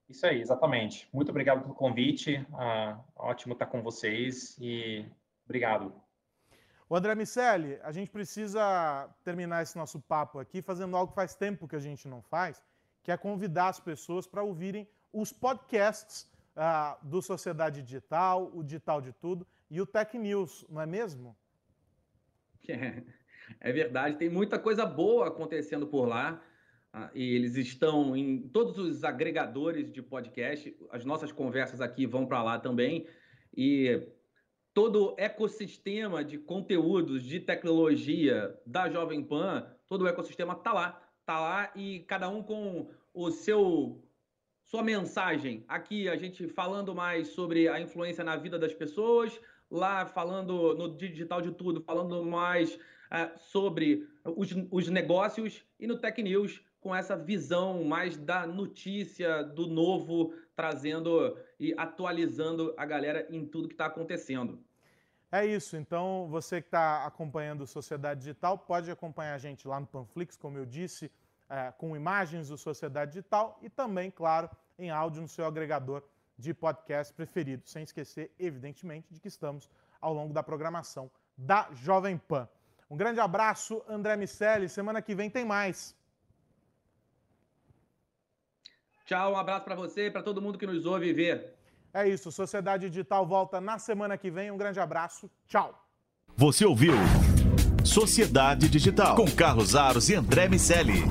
Isso 0.08 0.26
aí, 0.26 0.40
exatamente. 0.40 1.08
Muito 1.12 1.30
obrigado 1.30 1.62
pelo 1.62 1.74
convite. 1.74 2.44
Ah, 2.52 2.98
ótimo 3.14 3.52
estar 3.52 3.66
com 3.66 3.80
vocês 3.80 4.58
e 4.58 5.06
obrigado. 5.44 5.94
O 6.90 6.96
André 6.96 7.14
Miceli, 7.14 7.78
a 7.84 7.92
gente 7.92 8.10
precisa 8.10 9.08
terminar 9.22 9.62
esse 9.62 9.78
nosso 9.78 10.00
papo 10.00 10.40
aqui 10.40 10.60
fazendo 10.60 10.96
algo 10.96 11.12
que 11.12 11.14
faz 11.14 11.36
tempo 11.36 11.68
que 11.68 11.76
a 11.76 11.78
gente 11.78 12.08
não 12.08 12.20
faz, 12.20 12.60
que 13.04 13.12
é 13.12 13.16
convidar 13.16 13.68
as 13.68 13.78
pessoas 13.78 14.26
para 14.26 14.42
ouvirem 14.42 14.88
os 15.12 15.32
podcasts 15.32 16.28
ah, 16.56 16.98
do 17.00 17.22
Sociedade 17.22 17.80
Digital, 17.80 18.50
o 18.52 18.64
Digital 18.64 19.00
de 19.00 19.12
Tudo 19.12 19.46
e 19.70 19.80
o 19.80 19.86
Tech 19.86 20.18
News, 20.18 20.66
não 20.68 20.80
é 20.80 20.86
mesmo? 20.86 21.36
É, 22.68 23.04
é 23.60 23.72
verdade, 23.72 24.16
tem 24.16 24.28
muita 24.28 24.58
coisa 24.58 24.84
boa 24.84 25.28
acontecendo 25.28 25.86
por 25.86 26.08
lá. 26.08 26.42
Ah, 26.92 27.08
e 27.14 27.36
eles 27.36 27.54
estão 27.54 28.16
em 28.16 28.48
todos 28.48 28.76
os 28.78 29.04
agregadores 29.04 29.92
de 29.92 30.02
podcast. 30.02 30.76
As 30.90 31.04
nossas 31.04 31.30
conversas 31.30 31.80
aqui 31.80 32.04
vão 32.04 32.26
para 32.26 32.42
lá 32.42 32.58
também. 32.58 33.06
E 33.56 34.08
todo 34.72 35.08
o 35.08 35.14
ecossistema 35.18 36.24
de 36.24 36.38
conteúdos 36.38 37.22
de 37.22 37.40
tecnologia 37.40 38.58
da 38.64 38.88
Jovem 38.88 39.22
Pan, 39.22 39.66
todo 39.88 40.02
o 40.02 40.08
ecossistema 40.08 40.54
está 40.54 40.72
lá. 40.72 41.02
Está 41.20 41.40
lá 41.40 41.72
e 41.76 42.00
cada 42.00 42.28
um 42.28 42.42
com 42.42 42.88
o 43.12 43.30
seu 43.30 44.02
sua 44.64 44.82
mensagem. 44.82 45.64
Aqui 45.66 46.08
a 46.08 46.16
gente 46.16 46.46
falando 46.46 46.94
mais 46.94 47.28
sobre 47.28 47.68
a 47.68 47.80
influência 47.80 48.22
na 48.22 48.36
vida 48.36 48.56
das 48.56 48.72
pessoas, 48.72 49.40
lá 49.68 50.06
falando 50.06 50.74
no 50.74 50.96
digital 50.96 51.42
de 51.42 51.50
tudo, 51.50 51.80
falando 51.80 52.24
mais 52.24 52.74
uh, 52.74 53.36
sobre 53.36 54.08
os, 54.24 54.50
os 54.70 54.88
negócios 54.88 55.64
e 55.78 55.88
no 55.88 55.98
Tech 55.98 56.22
News 56.22 56.62
com 56.80 56.94
essa 56.94 57.16
visão 57.16 57.84
mais 57.84 58.16
da 58.16 58.46
notícia, 58.46 59.42
do 59.42 59.66
novo, 59.66 60.32
trazendo 60.56 61.36
e 61.58 61.74
atualizando 61.76 62.74
a 62.76 62.86
galera 62.86 63.26
em 63.30 63.44
tudo 63.44 63.68
que 63.68 63.74
está 63.74 63.86
acontecendo. 63.86 64.58
É 65.30 65.46
isso. 65.46 65.76
Então, 65.76 66.26
você 66.28 66.60
que 66.60 66.66
está 66.66 67.06
acompanhando 67.06 67.66
Sociedade 67.66 68.20
Digital, 68.20 68.58
pode 68.58 68.90
acompanhar 68.90 69.34
a 69.34 69.38
gente 69.38 69.68
lá 69.68 69.78
no 69.78 69.86
Panflix, 69.86 70.36
como 70.36 70.58
eu 70.58 70.66
disse, 70.66 71.10
é, 71.48 71.70
com 71.72 71.94
imagens 71.94 72.48
do 72.48 72.58
Sociedade 72.58 73.12
Digital 73.12 73.58
e 73.62 73.70
também, 73.70 74.10
claro, 74.10 74.50
em 74.78 74.90
áudio 74.90 75.22
no 75.22 75.28
seu 75.28 75.44
agregador 75.44 76.02
de 76.36 76.52
podcast 76.54 77.12
preferido. 77.12 77.68
Sem 77.68 77.84
esquecer, 77.84 78.32
evidentemente, 78.38 79.12
de 79.12 79.20
que 79.20 79.28
estamos 79.28 79.70
ao 80.00 80.12
longo 80.14 80.32
da 80.32 80.42
programação 80.42 81.10
da 81.36 81.68
Jovem 81.72 82.16
Pan. 82.16 82.48
Um 82.90 82.96
grande 82.96 83.20
abraço, 83.20 83.84
André 83.88 84.16
Miceli. 84.16 84.68
Semana 84.68 85.00
que 85.00 85.14
vem 85.14 85.30
tem 85.30 85.44
mais. 85.44 85.94
Tchau, 89.10 89.32
um 89.32 89.36
abraço 89.36 89.64
para 89.64 89.74
você 89.74 90.06
e 90.06 90.10
para 90.10 90.22
todo 90.22 90.40
mundo 90.40 90.56
que 90.56 90.64
nos 90.64 90.86
ouve 90.86 91.08
e 91.08 91.12
vê. 91.12 91.44
É 91.92 92.08
isso, 92.08 92.30
Sociedade 92.30 92.88
Digital 92.88 93.26
volta 93.26 93.60
na 93.60 93.76
semana 93.76 94.16
que 94.16 94.30
vem. 94.30 94.52
Um 94.52 94.56
grande 94.56 94.78
abraço, 94.78 95.28
tchau. 95.48 95.84
Você 96.36 96.64
ouviu 96.64 96.92
Sociedade 97.84 98.68
Digital 98.68 99.16
com 99.16 99.28
Carlos 99.28 99.74
Aros 99.74 100.08
e 100.10 100.14
André 100.14 100.48
Miceli. 100.48 101.02